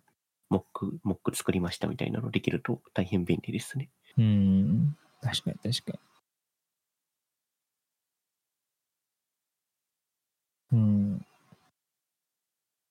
[0.51, 3.91] モック、モック作りましたみたいなのできると大変便利ですね。
[4.19, 4.97] うん。
[5.23, 5.99] 確かに確か
[10.73, 10.79] に。
[10.79, 11.27] うん。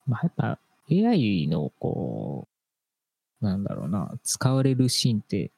[0.08, 0.60] まあやっぱ
[0.90, 2.53] AI のこう、
[3.44, 5.52] なんだろうな、使われるシーンって、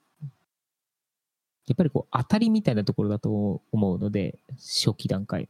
[1.68, 5.48] やっぱりこう当たりみたいなところだと思うので、初期段階。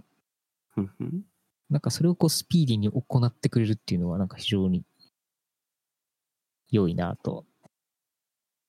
[1.69, 4.83] なんかそれをこうスピーディーに行ってくれるっていうのはなんか非常に
[6.69, 7.45] 良いなと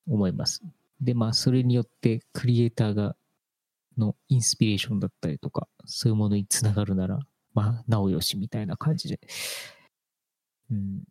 [0.09, 0.63] 思います。
[1.01, 3.17] で、まあそれによってクリエイターが
[3.99, 7.19] のインスピレーションだったりとか、そういうものにつながるなら、
[7.55, 9.21] まあなおよしみたいな感じで。
[10.71, 11.05] うん。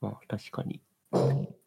[0.00, 0.80] まあ確かに。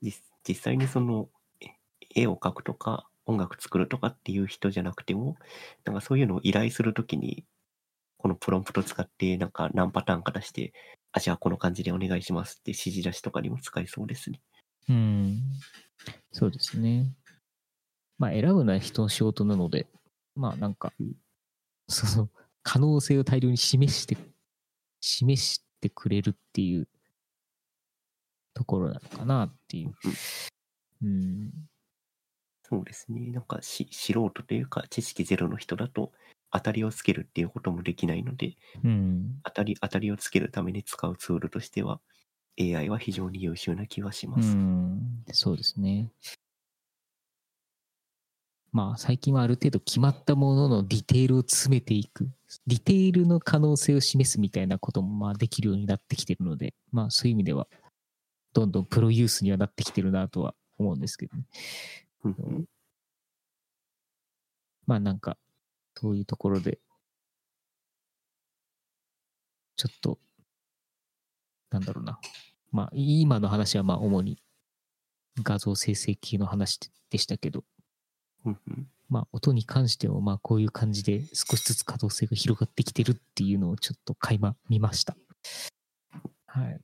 [0.01, 1.29] 実実際にその
[1.61, 1.67] え
[2.15, 5.35] 絵を描くとか音楽作るとかっていう人じゃなくても
[5.85, 7.45] なんかそういうのを依頼するときに
[8.17, 10.73] このプロンプト使ってなんか何パターンか出して
[11.11, 14.41] あじゃあこの感じでお願いしますって指示出しとかにも使えそうですね。
[14.89, 15.41] うん。
[16.31, 17.13] そうですね。
[18.17, 19.87] まあ選ぶのは人の仕事なので、
[20.35, 21.13] まあなんかうん、
[21.87, 22.29] その
[22.61, 24.17] 可能性を大量に示して、
[25.01, 26.87] 示してくれるっていう
[28.59, 29.93] ところなのかなっていう。
[31.01, 31.51] うん。
[32.63, 33.31] そうですね。
[33.31, 36.11] なんかし素人というか知識ゼロの人だと
[36.51, 39.43] 当たりをつけるっていうこともできないので、うん。
[39.45, 42.01] 当たり、当たりをつけるために使うツールとしては
[42.57, 44.57] AI は非常に優秀な気はしうます。
[44.57, 45.23] ん。
[45.31, 46.11] そうですね。
[48.71, 52.29] まあ最近はある程度決まったもののディテールを詰めていく。
[52.67, 57.67] ディテールの可能性を示すみたいなこともまあできるようになってきてるので、まあそういう意味では、
[58.53, 61.43] どんどんプロユースにはなってきてるなとは思うんですけどね。
[64.85, 65.37] まあなんか、
[65.95, 66.79] そういうところで、
[69.75, 70.19] ちょっと、
[71.71, 72.19] なんだろうな。
[72.71, 74.41] まあ今の話はまあ主に
[75.43, 76.79] 画像生成系の話
[77.09, 77.63] でしたけど、
[79.09, 85.15] まあ音に関してもまあこういう感じで少しずつ可動性が広がってきてるっていうのをちょっと垣間見ました。
[86.45, 86.81] はい。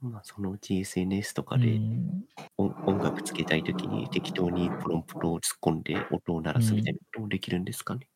[0.00, 1.82] まあ、そのうち SNS とかうで
[2.18, 2.28] ん
[2.58, 8.08] 音音楽つけたいときに適当にプロンプトを突っ込んで音を鳴らすみたいなこともできるんですかね？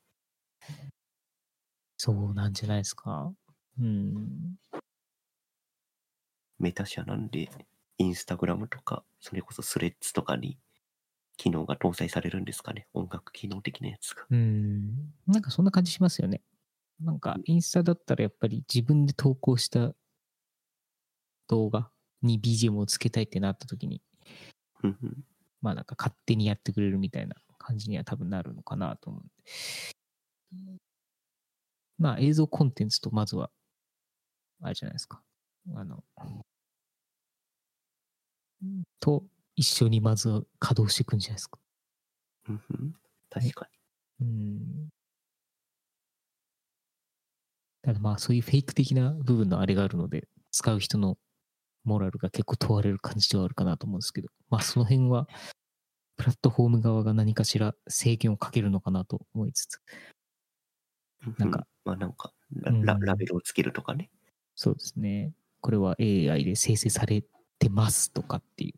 [1.99, 3.33] そうなんじゃないですか。
[3.79, 4.57] うん。
[6.59, 7.51] メタ社なんで、
[7.99, 10.59] インスタグラムとか、それこそスレッズとかに
[11.37, 12.89] 機能が搭載されるんですかね？
[12.95, 14.29] 音楽機能的なやつが。
[14.31, 15.13] うん。
[15.27, 16.43] なんかそんな感じしますよね。
[17.01, 19.95] なんかインスタだったらやっぱり自分で投稿した
[21.49, 21.91] 動画
[22.23, 24.03] に BGM をつけたいってなった時に、
[25.61, 29.33] まあなんか勝手にやってくれるみたいな感じには多分なるのかなと思うんで。
[31.99, 33.51] まあ映像コンテンツとまずは、
[34.61, 35.23] あれじゃないですか。
[35.75, 36.03] あの、
[39.01, 39.25] と
[39.57, 41.59] 一緒にまずは稼働していくんじゃないですか。
[43.31, 43.69] 確か
[44.21, 44.89] うん。
[47.83, 51.19] ただまあそういうフェイク的な部分のあれがあるので、使う人の
[51.85, 55.29] モラルが結構問われる感じではあるかなと思うんですけど、まあその辺は、
[56.17, 59.81] プラットフォーム側が何かしら制限をかけるのかなと思いつつ、
[61.27, 61.35] に。
[61.39, 64.11] なんかうまあなんかラうんラ、ラベルをつけるとかね。
[64.55, 65.33] そうですね。
[65.61, 67.25] これは AI で生成され
[67.59, 68.75] てますとかっていう。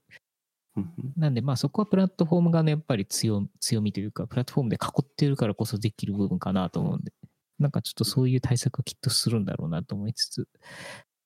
[1.16, 7.12] なんでまあそこはプラットフォーム側のやっぱり強強みというか、プラットフォームで囲ってるからこそできる部分かなと思うんで、
[7.59, 10.48] なんかちょっとそういう対策はきっとするんだろうなと思いつつ、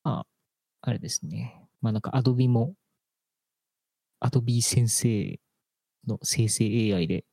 [0.05, 0.27] まあ、
[0.83, 1.68] あれですね。
[1.81, 2.75] まあなんか Adobe も、
[4.21, 5.39] Adobe 先生
[6.07, 6.65] の生成
[6.95, 7.25] AI で、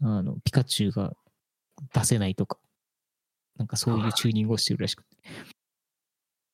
[0.00, 1.14] あの、ピカチュウが
[1.94, 2.58] 出せないとか、
[3.56, 5.16] なんかそういうチューニングをしてるらしくて。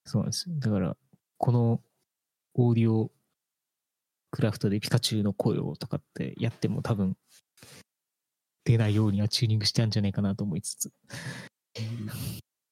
[0.04, 0.46] そうなんです。
[0.48, 0.96] だから、
[1.36, 1.80] この
[2.54, 3.10] オーディオ
[4.30, 7.16] クラフトでピカチュウの声をとかってやっても多分
[8.64, 10.92] 出ないようにはチューニングしてあるんじゃないかなと思いつつ。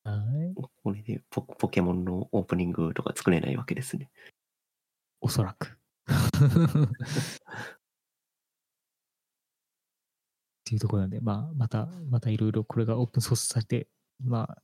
[0.07, 0.55] はい。
[0.85, 4.09] これでポポケモンのオープニングとか作れないわけですね。
[5.21, 5.77] おそらく。
[6.07, 6.09] っ
[10.65, 13.89] ていうところなんで、まあ、また、またいろいろこれがオープンソースされて、
[14.23, 14.63] まあ、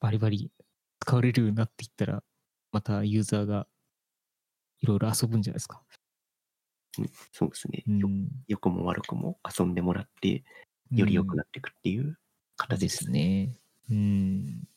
[0.00, 0.52] バリバリ
[1.00, 2.22] 使われるようになっていったら、
[2.70, 3.66] またユーザーが
[4.80, 5.82] いろいろ遊ぶんじゃないですか。
[6.98, 7.84] うんそうですね。
[7.86, 8.28] ようん。
[8.48, 10.44] 良くも悪くも遊んでもらって、
[10.90, 12.18] より良くなっていくっていう
[12.56, 13.56] 形でですすね。
[13.90, 14.68] うん。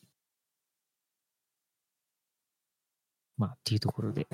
[3.38, 4.28] まあ、っていうところで、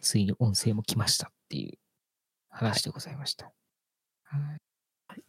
[0.00, 1.78] ついに音声も来ましたっていう
[2.48, 3.52] 話でございました。
[4.24, 4.38] は
[5.16, 5.22] い。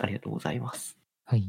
[0.00, 0.96] ありがとうございます。
[1.24, 1.48] はい。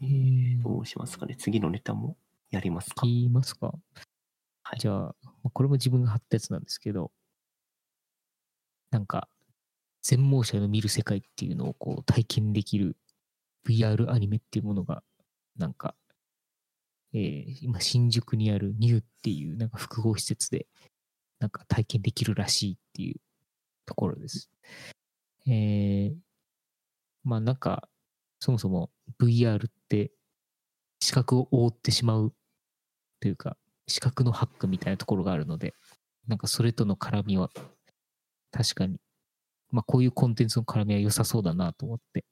[0.00, 1.34] えー、どうしますかね？
[1.36, 2.16] 次のネタも
[2.50, 3.06] やりますか？
[3.06, 3.74] 言いますか
[4.62, 5.14] はいじゃあ
[5.52, 7.10] これも自分が貼ったやつなんですけど、
[8.90, 9.28] なんか、
[10.02, 12.96] 全盲者の見る世界っていうのをこう体験できる
[13.68, 15.02] VR アニメっていうものが、
[15.56, 15.94] なんか、
[17.12, 20.66] えー今新宿にあるニューっていうなんか複合施設で、
[21.40, 23.20] なんか体験できるらしいっていう
[23.86, 24.50] ところです。
[25.46, 26.16] えー、
[27.24, 27.88] まあなんか、
[28.40, 28.90] そもそも
[29.20, 30.12] VR って
[31.00, 32.32] 視覚を覆ってしまう
[33.20, 33.56] というか、
[33.86, 35.74] 視覚のハックみたいなところがあるので、
[36.26, 37.50] なんかそれとの絡みは、
[38.52, 39.00] 確かに、
[39.70, 42.24] まあこういうコンテンツの絡みは良さそうだなと思って、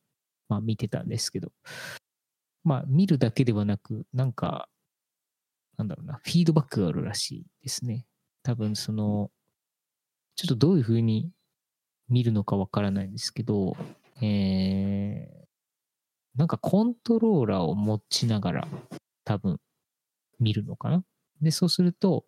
[0.49, 1.53] まあ見てたんですけど、
[2.65, 4.69] まあ見るだけではなく、なんか、
[5.77, 8.07] なんだろうな、フィードバックがあるらしいですね。
[8.43, 9.31] 多分その、
[10.37, 11.31] ちょっとどういうふうに
[12.09, 13.77] 見るのかわからないんですけど、
[14.23, 18.69] えー、なんかコントローラーを持ちながら
[19.25, 19.59] 多分
[20.39, 21.05] 見るのかな。
[21.41, 22.25] で、そうすると、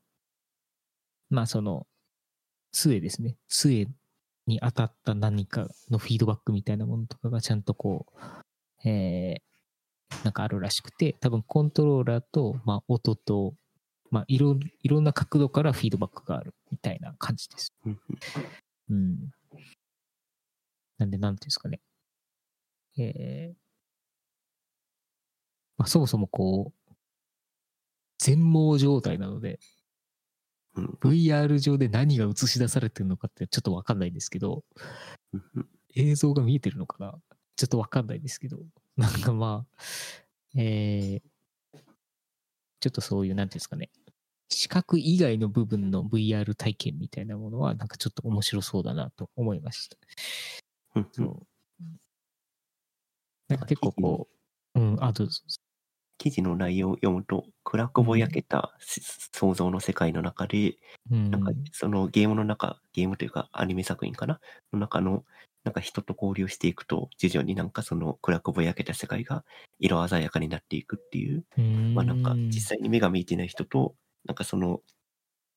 [1.31, 1.87] まあその、
[2.73, 3.37] 杖ですね。
[3.49, 3.87] 杖
[4.49, 8.07] に当たった何かのフィードバックみたいなものとかがちゃんとこ
[8.85, 13.55] う、えー、なんかあるらしくて、多分コントローラーと、まあ、音と、
[14.11, 17.75] まあ、いろ、いろんな角度からフィードバックがあるみたいな感じです。
[17.85, 18.01] うん
[18.91, 19.31] うん。
[20.97, 21.81] なんで、なんていうんですかね。
[22.97, 23.57] えー、
[25.77, 26.93] まあ、そもそもこう、
[28.19, 29.61] 全盲状態なので、
[30.75, 30.99] うん。
[31.01, 34.65] VR 上で何が映し出されてるのかってちょっとわかんないんですけど、
[35.95, 37.19] 映像が見えてるのかな？
[37.57, 38.59] ちょっとわかんないですけど、
[38.97, 39.83] なんかまあ、
[40.57, 41.81] えー、
[42.81, 43.91] ちょっとそういう、なんていうんですかね、
[44.49, 49.97] 視覚以外の部分の VR 体験みたいなものは、なんかちょっと面白そうだなと思いました。
[50.95, 51.47] うん。
[53.49, 54.29] なんか結構こ
[54.75, 55.27] う、うん、あと、
[56.19, 59.01] 記事の内容を読むと、暗くぼやけたし
[59.33, 60.77] 想像の世界の中で、
[61.11, 64.41] うん、なんかそのゲームの中、ゲームというかアニメ作品かな？
[64.73, 65.25] の中の、
[65.65, 69.45] なんか人と交流していくと、徐々になんかその暗くぼやけた世界が
[69.79, 71.45] 色鮮やかになっていくっていう、
[71.95, 73.95] まあなんか実際に目が見えてない人と、
[74.25, 74.81] なんかその、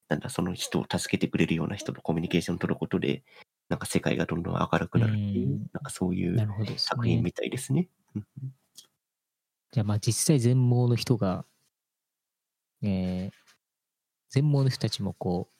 [0.09, 3.23] なんだ、その人を助けてくれるような人とコミュニケーションを取ることで、
[3.69, 5.59] なんか世界がどんどん明るくなるっていう、うん。
[5.73, 6.47] なんかそういなう。
[6.77, 7.87] 作品みたいですね。
[9.71, 11.45] じゃあまあ実際全盲の人が、
[12.83, 13.31] えー、
[14.29, 15.53] 全盲の人たちもこう、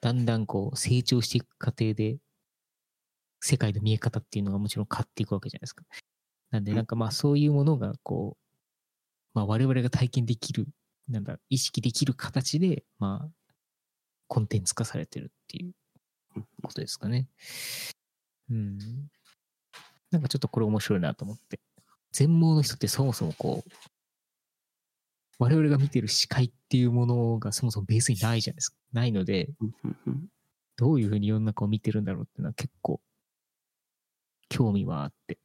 [0.00, 2.18] だんだんこう成長していく過程で、
[3.40, 5.84] 世界の見え方っていうのがもちろん変わっていくわけじゃないですか。
[6.50, 8.44] なんでなんかまあそういうものがこう、
[9.34, 10.66] まあ我々が体験できる、
[11.08, 13.54] なんだ、意識できる形で、まあ、
[14.28, 15.74] コンテンツ化されてるっていう
[16.62, 17.28] ことですかね。
[18.50, 18.78] うん。
[20.10, 21.60] なんかちょっとこれ面白いなと思って。
[22.12, 23.70] 全盲の人ってそもそもこう、
[25.38, 28.76] 我々が見てる視界っていうものがそもそもベースにないじゃないですか。
[28.92, 29.48] ないので、
[30.76, 33.00] どういうふうに世の中を見てるんだろうっていうのは結構
[34.48, 35.38] 興味はあって。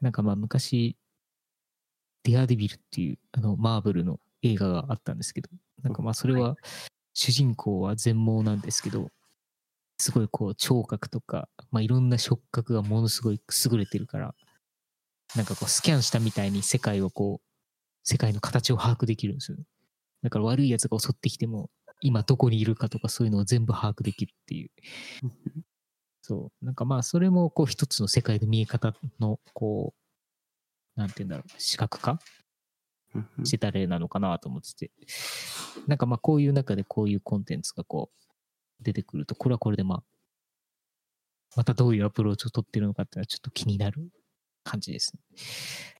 [0.00, 0.96] なんかまあ昔、
[2.24, 5.48] デアデビルっていうあのマーブルの映画があったんですけど、
[5.82, 6.56] なんかまあそれは
[7.14, 9.08] 主人公は全盲なんですけど、
[9.98, 14.34] すごいこう聴覚とか、まあいろんな触覚がものすごい優れてるから、
[15.36, 17.46] なんかこうスキャンしたみたいに世界をこう、
[18.04, 19.58] 世界の形を把握できるんですよ。
[20.22, 21.70] だから悪い奴が襲ってきても、
[22.00, 24.70] 今どこにいるかとかそういうのを全部把握できるっていう。
[25.22, 25.32] うん
[26.22, 26.64] そう。
[26.64, 29.92] なんかまあ、それもこう一つの世界の見え方の、こ
[30.96, 32.20] う、なんて言うんだろう、視覚化
[33.44, 34.92] してた例なのかなと思ってて。
[35.88, 40.04] なんかまあ、こういう中でこういうコンテンツがこう、出てくると、これはこれでまあ、
[41.56, 44.08] またどういうアプローチを取ってるのかっていうのはちょっと気になる
[44.64, 45.12] 感じです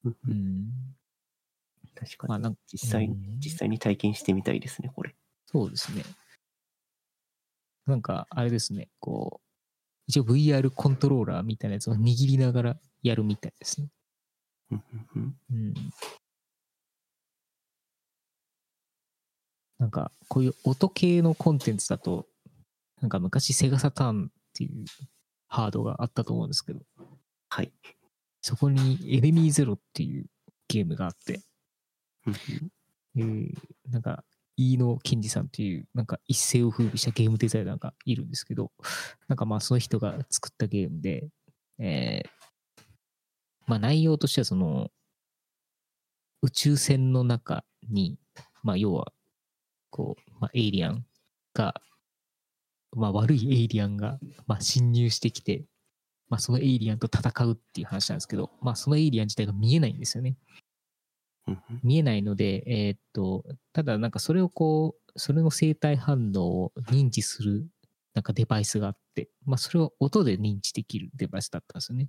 [0.04, 0.14] ね。
[0.28, 0.94] うん。
[1.94, 5.14] 確かにまあなんか実際にうん実際に体験してみたいですね、これ。
[5.46, 6.02] そうですね。
[7.86, 9.46] なんか、あれですね、こう、
[10.06, 13.88] 一応 VR コントローラーみたいなやつを握りながらやるみたいですね。
[14.70, 14.76] う
[15.54, 15.74] ん。
[19.78, 22.26] なんか、こういう音系のコンテンツだと、
[23.00, 24.84] なんか昔セガサターンっていう
[25.48, 26.80] ハードがあったと思うんですけど、
[27.48, 27.72] はい。
[28.42, 30.26] そこにエネミーゼロっていう
[30.68, 31.40] ゲームがあって、
[33.16, 33.54] えー
[33.90, 34.24] なんか、
[34.56, 38.70] 飯野健二さんっていう、なんか一世を風靡したゲームデザイナーがいるんですけど、
[39.28, 41.28] なんかまあその人が作ったゲームで、
[41.78, 42.28] えー
[43.66, 44.90] まあ内容としてはその、
[46.42, 48.18] 宇宙船の中に、
[48.64, 49.12] まあ要は、
[49.90, 51.06] こう、まあエイリアン
[51.54, 51.80] が、
[52.96, 55.64] まあ悪いエイリアンが、まあ侵入してきて、
[56.32, 60.38] まあそのエイリアンと戦うっていう話なんですけど、まあそのエイリアン自体が見えないんですよね。
[61.82, 67.68] 見えないので、えーっと、ただなんかそれをこう、それの生体反応を認知する
[68.14, 72.08] なんかデバイスがあって、まあそれを音で認知できるデバイスだったんですよね。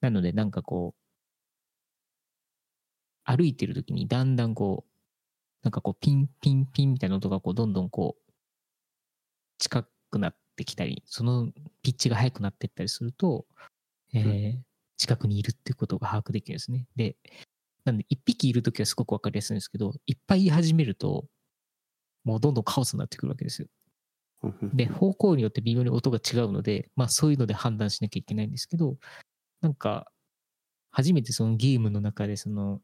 [0.00, 1.00] なのでなんかこう、
[3.24, 4.90] 歩いてる時にだんだんこう、
[5.64, 8.22] なんかこうピンピンピンみたいな音がこうどんどんこう、
[9.58, 11.52] 近くなってきたり、その
[11.82, 13.46] ピッチが速くなっていったりすると、
[14.14, 14.58] えー
[14.98, 16.86] 近くにいるっていうことが把握できるんですね。
[16.96, 17.16] で、
[17.84, 21.26] なんで、一匹いるときはすごくわかりやすいんですけど、いっぱい言い始めると、
[22.24, 23.68] もうどんどんカオスになってくるわけですよ。
[24.74, 28.96] で、方向によって微妙に音が違うので、まあそういうので判断しなきゃいけないんですけど、
[29.60, 30.10] なんか、
[30.90, 32.80] 初めてそのゲームの中でその、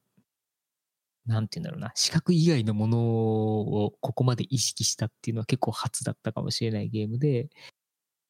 [1.26, 7.48] なんて言うんだろうな、視覚以外のものをここまで意識したっていうのは結構初だったかもしれないゲームで、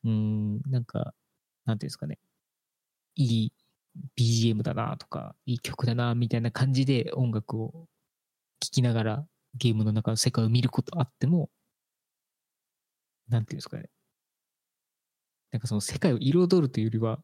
[0.05, 1.15] うん、なんか、
[1.65, 2.19] なんていうんですかね、
[3.17, 3.53] いい
[4.19, 7.89] BGM だなとか、いい曲だなみたいな感じで音楽を
[8.61, 9.27] 聴きながら
[9.57, 11.51] ゲームの中の世界を見ることあっても、
[13.29, 13.89] なんていうんですかね。
[15.51, 17.19] なんかその世界を彩るというよりは、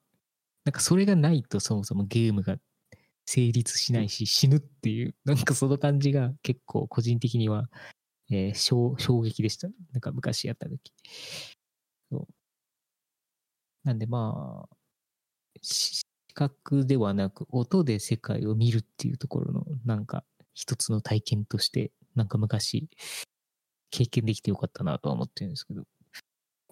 [0.65, 2.57] なんかそれがないとそもそもゲームが
[3.29, 7.69] 成立しないし死ぬっていう、なんかその感じが結構個人的には、
[8.31, 9.69] えー衝衝撃でした。
[9.93, 10.81] なんか昔やった時。
[12.11, 12.27] そう
[13.85, 14.77] なんでまあ、
[15.61, 20.25] 視覚ではなく音で世界を見るっていうところのなんか
[20.55, 22.89] 一つの体験として、なんか昔
[23.91, 25.85] 経験できてよかったなとは思ってるんですけど。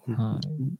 [0.07, 0.77] はい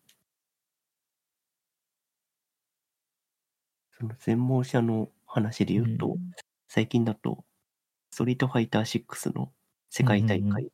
[4.00, 6.32] その専門者の話で言うと、うん
[6.70, 7.46] 最近だと、
[8.12, 9.54] ストリートファイター6の
[9.90, 10.70] 世界大会、うん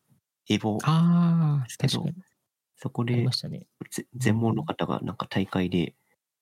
[0.50, 2.06] エボ、ですけど。
[2.76, 3.30] そこでね。
[3.92, 5.94] ぜ全盲の方がなんか大会で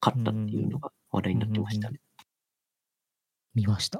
[0.01, 1.99] 勝ったっていうのが話題になってましたね。
[3.53, 3.99] 見ました。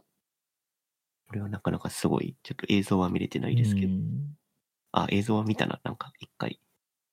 [1.27, 4.35] これはなかなかすごい、ちょっと映像は見れてないですけど、うん
[4.91, 6.59] あ、映像は見たな、なんか一回。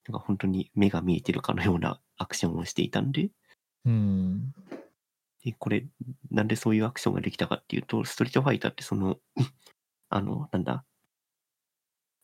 [0.09, 3.31] なんか本当に目が見えてるかのようなアクションをしていたんで、
[3.85, 4.53] うん。
[5.45, 5.87] で、これ、
[6.31, 9.19] なんでそういうアクションができたかっていうと、ストリートファイターってその、
[10.11, 10.85] あの、なんだ、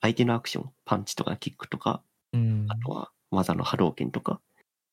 [0.00, 2.02] 相手のアクション、パンチとかキックとか、
[2.32, 2.66] うん。
[2.68, 4.40] あとは技の波動拳とか、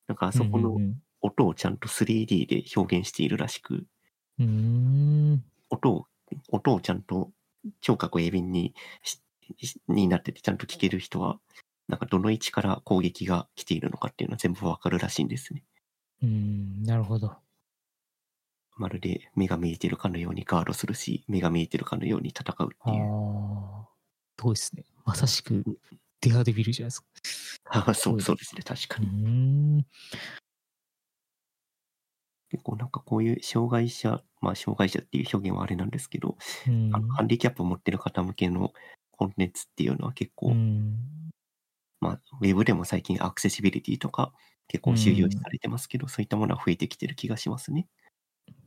[0.08, 3.86] なんかあそこのうん音をちゃんと 3D で表現しているらしく、
[4.40, 4.50] うんう
[5.36, 5.44] ん。
[5.70, 6.08] 音を、
[6.50, 7.32] 音をちゃんと
[7.80, 8.74] 聴覚鋭敏に
[9.88, 11.40] になっててちゃんと聞ける人は、
[11.88, 15.64] なんかどの位置から攻撃が来ているのかっていうのは全部わかるらしいんですね。
[16.24, 16.84] うん。
[16.84, 17.36] なるほど。
[18.78, 23.04] まるで目が見えてるかのようにガードするし、目が見えてるかのように戦うってああいう。
[23.04, 23.86] ー。
[24.40, 24.84] すごいですね。
[25.06, 25.64] まさしく
[26.22, 27.08] デアデビルじゃないですか。
[27.66, 29.08] あそうそうですね、確かうに。
[29.08, 29.86] ん。
[32.50, 38.74] 結構なんかこういう障害者、まあ障害者っていう表現はあれなんですけど、うんあのハンディキャップを持ってる方向けの
[39.12, 40.98] コンテンツっていうのは結構、うん。
[42.02, 44.34] まあウェブでも最近アクセシビリティとか
[44.68, 47.88] 結構収容されてますけど、そういったものは増えてきてる気がしますね。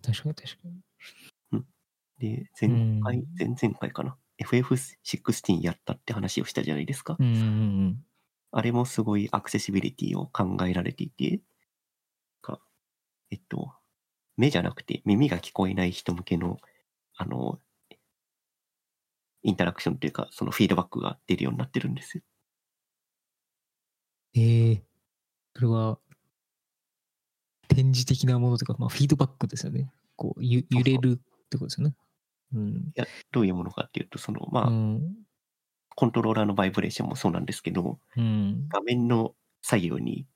[0.02, 0.80] 確かに確かに。
[2.18, 7.16] で、前回、うん前々回かな？FF16 やったって話をしたじゃないですか。
[7.18, 8.04] うんうん
[8.56, 11.40] あれもすごいアクセシビリティを考えられていて、
[12.40, 12.60] か
[13.30, 13.72] えっと、
[14.36, 16.58] 目じゃなくて耳が聞こえない人向けの、
[17.16, 17.60] あの、
[19.42, 22.22] インタラクションというか、そのフィードバックが出るようになってるんですよ。
[24.34, 24.42] うん。
[24.42, 24.84] ええ
[25.54, 25.98] それは、
[27.74, 29.90] 展示的なものというか、まあ、フィードバックですよね。
[30.16, 31.94] こう、ゆ揺れるってことですよね。
[32.54, 32.76] うん。
[32.96, 35.14] いや、どういうものかっていうと、その、まあ、うん。
[35.96, 38.68] コントローラーのバイブレーションもそうなんですけど、うん。
[38.68, 40.26] 画面の左右に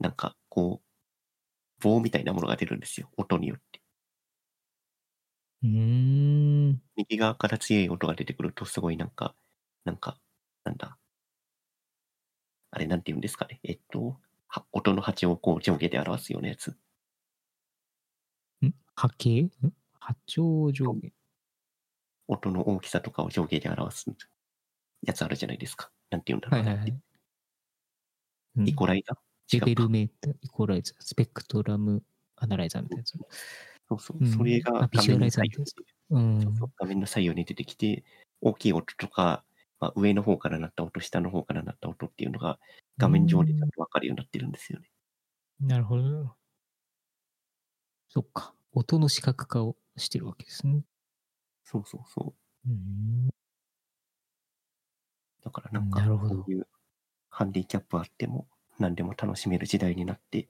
[0.00, 3.10] なんかこう、棒みたいなものが出るんですよ。
[3.16, 3.80] 音によって。
[5.62, 6.80] うーん。
[6.96, 9.34] 右側から強い音が出てくると、すごいなんか、
[9.84, 10.18] なんか、
[10.64, 10.98] なんだ。
[12.70, 13.60] あれ、なんて言うんですかね。
[13.62, 14.16] えっと、は
[14.72, 16.76] 音の波長をこう上下で表すようなやつ。
[18.64, 19.42] ん波形？
[19.42, 19.50] ん？
[19.98, 21.12] 波長上下。
[22.28, 24.06] 音の大きさとかを上下で表す
[25.02, 25.90] やつあるじゃないですか。
[26.10, 26.70] なんて言うんだろうな。
[26.70, 26.94] はいはい
[28.66, 29.56] イコライザー？
[29.56, 32.02] 違レベルメーター、イコライザー、スペクトラム
[32.36, 33.18] アナライザーみたいなやつ。
[33.88, 34.24] そうそうう。
[34.24, 36.54] んそれがあビジュアライザー画面の左右にうん。
[36.76, 38.04] 画面の左右に出てきて、
[38.40, 39.44] 大きい音とか、
[39.80, 42.58] まあ、上の方から鳴った音、下の方から鳴った音っていうのが
[42.98, 44.88] 画面上でちゃんとわかるようになってるんですよね。
[45.60, 46.34] なるほど。
[48.08, 48.54] そっか。
[48.72, 50.84] 音の視覚化をしてるわけですね。
[51.64, 52.34] そうそうそ
[52.66, 52.70] う。
[52.70, 53.28] うん。
[55.44, 56.66] だからなんか、こういう
[57.30, 58.46] ハンディキャップあっても
[58.78, 60.48] 何でも楽しめる時代になって、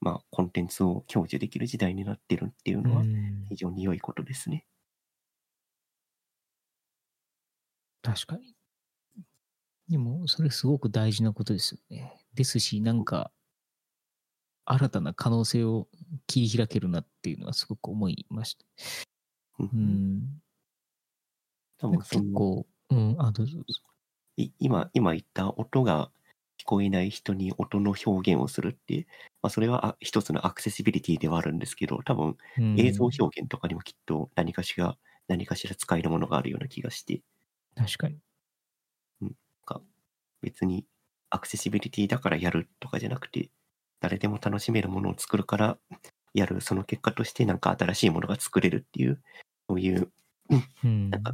[0.00, 4.66] まあ、コンテンツを享受できる時代になってるっていうのはうん非常に良いことですね。
[8.06, 8.54] 確かに。
[9.88, 12.24] でも、それすごく大事なことですよね。
[12.34, 13.32] ですし、なんか、
[14.64, 15.88] 新たな可能性を
[16.26, 18.64] 切り開けるなっていうのはすごく思いました。
[19.58, 20.42] うんうん。
[21.78, 23.80] 多分結構、うん、あ、どうぞどうぞ。
[24.36, 26.10] い今、今言った音が
[26.58, 29.06] 聞こえない人に音の表現をするって、
[29.42, 34.96] まあ、それはあ一つのアクセシビリティではあるんですけど、多分うん映像表現とかにもきっと何かしら、
[35.28, 37.22] 何かしら使えるものがあるような気がして、
[37.76, 38.18] 確かに。
[40.42, 40.84] 別に
[41.30, 43.50] アクセシビリティだからやるとかじゃなくて、
[44.00, 45.78] 誰でも楽しめるものを作るから
[46.34, 49.22] やる、その結果としてなんか新しいものが作れるっていう、
[49.68, 50.10] そういう
[50.84, 51.10] うん。
[51.10, 51.32] なんか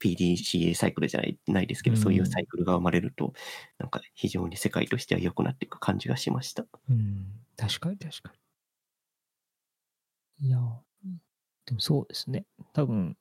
[0.00, 3.32] PDCA サイクルじゃないないですけど、うんそういうサイクルが生まれると、
[3.78, 6.66] なんか非常に世界としては良くなっていく感じがしました。
[6.90, 8.32] うん、確かに確か
[10.40, 10.48] に。
[10.48, 10.58] いや、
[11.66, 12.44] でもそうですね。
[12.72, 13.16] 多分、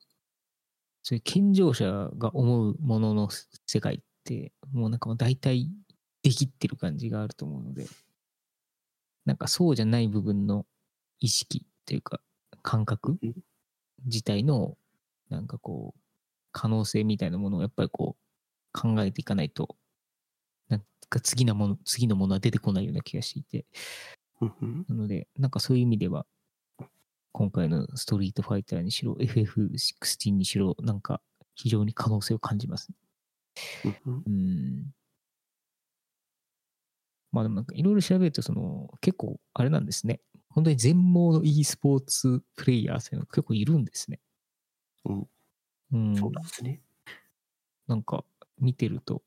[1.04, 3.30] そういう健常者が思うものの
[3.66, 5.70] 世界って、もうなんかもう大体
[6.24, 7.88] できってる感じがあると思うので、
[9.26, 10.66] なんかそうじゃない部分の
[11.20, 12.22] 意識ていうか、
[12.62, 13.34] 感覚うん。
[14.06, 14.78] 自体の、
[15.30, 16.00] なんかこう、
[16.54, 19.76] 可能性みたいなものをやっぱりこう、考えていかないと、
[20.70, 23.66] なんか次のもの、次のものは出てこないような気がしていて、
[24.88, 26.26] なので、なんかそういう意味では、
[27.32, 31.22] 今回のストリートファイターにしろ、FF16 にしろ、なんか
[31.56, 32.96] 非常に可能性を感じますね。
[33.86, 34.86] うんうんうん。
[37.32, 40.20] まあでもなんかいろいろ調べると、その結構あれなんですね。
[40.50, 44.20] 本当に全盲の e スポーツプレイヤーっていうのが結構いるんですね。
[45.06, 45.28] うん
[45.94, 46.16] うん。
[46.16, 46.82] そうなんですね。
[47.88, 48.26] なんか
[48.60, 49.24] 見てると、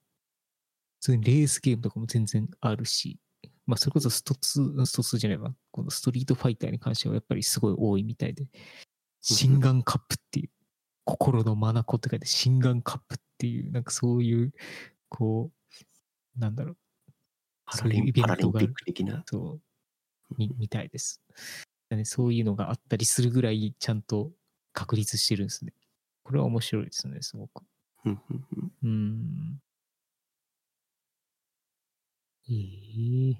[1.01, 3.19] 普通にレースゲームとかも全然あるし、
[3.67, 8.47] まあそれこそスト2、スト2じゃないわ、このストリートファイターに関してはやっぱりすごい多いみたいで、
[9.21, 10.51] 心眼カップっていう、
[11.05, 14.53] 心の眼って書いて心眼カップっていう、なんかそういう、
[15.09, 15.51] こ
[16.37, 16.77] う、なんだろう、
[17.67, 19.23] パラリンそういうイベントがピック的な？
[19.27, 19.61] そ
[20.31, 21.23] う、みみたいです。
[21.89, 24.33] だねそういうのがあったりするぐらいちゃんと
[24.73, 25.73] 確立してるんですね。
[26.23, 27.63] これは面白いですね、すごく。
[28.83, 29.61] うん。
[32.49, 33.37] ええっ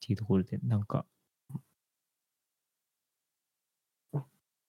[0.00, 1.06] ていうところで、なんか、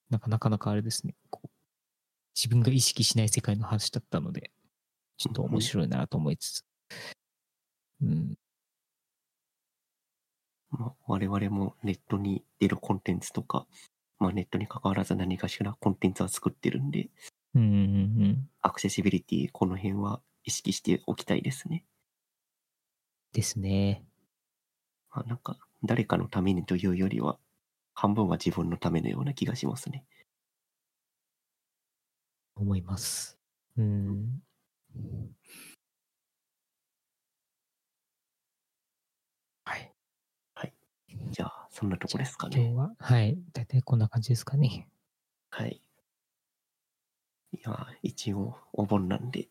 [0.09, 1.15] なんかなかなかあれですね。
[1.29, 1.49] こう
[2.35, 4.51] 自分が意識しない世界の話だったので、
[5.17, 6.65] ちょっと面白いなと思いつつ。
[8.01, 8.35] うん。
[10.69, 13.65] まあ、我々もネットに出るコンテンツとか、
[14.19, 17.09] まあ、ネットに関わらず何かしらコンテンツは作ってるんで、
[17.55, 17.73] うんうんう
[18.27, 18.49] ん。
[18.61, 21.83] アクセシビリティ、この辺は意識しておきたいですね。
[23.37, 24.03] ですね。
[25.13, 27.37] まあ、なんか、誰かのためにというよりは、
[27.93, 30.03] 半分は自分のためのような気がしますね。
[32.55, 33.37] 思います。
[33.77, 34.41] うん。
[39.65, 39.77] は
[40.65, 40.73] い。
[41.29, 42.59] じゃあ、そんなとこですかね。
[42.59, 43.37] 今日は、はい。
[43.53, 44.87] 大体こんな感じですかね。
[45.51, 45.79] はい。
[47.51, 49.47] いや、一応、お盆なんで、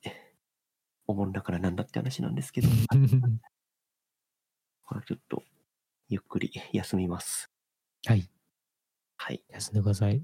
[1.06, 2.68] お盆だからなんだって話なんですけど、
[4.88, 5.42] まあちょっと、
[6.08, 7.50] ゆっくり休みます。
[8.06, 8.28] はい。
[9.16, 9.42] はい。
[9.48, 10.16] 休んでください。
[10.16, 10.22] い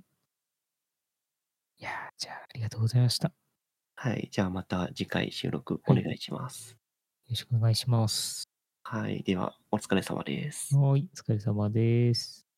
[1.78, 3.28] やーじゃあ、ありがとうございました。
[3.28, 3.34] よ
[3.96, 4.28] はい。
[4.30, 6.76] じゃあまた次回収録お願いします。
[7.32, 8.48] ろしくお願いします。
[8.82, 9.22] はい。
[9.22, 10.76] では、お疲れ様です。
[10.76, 11.08] はい。
[11.12, 12.51] お疲れ様です。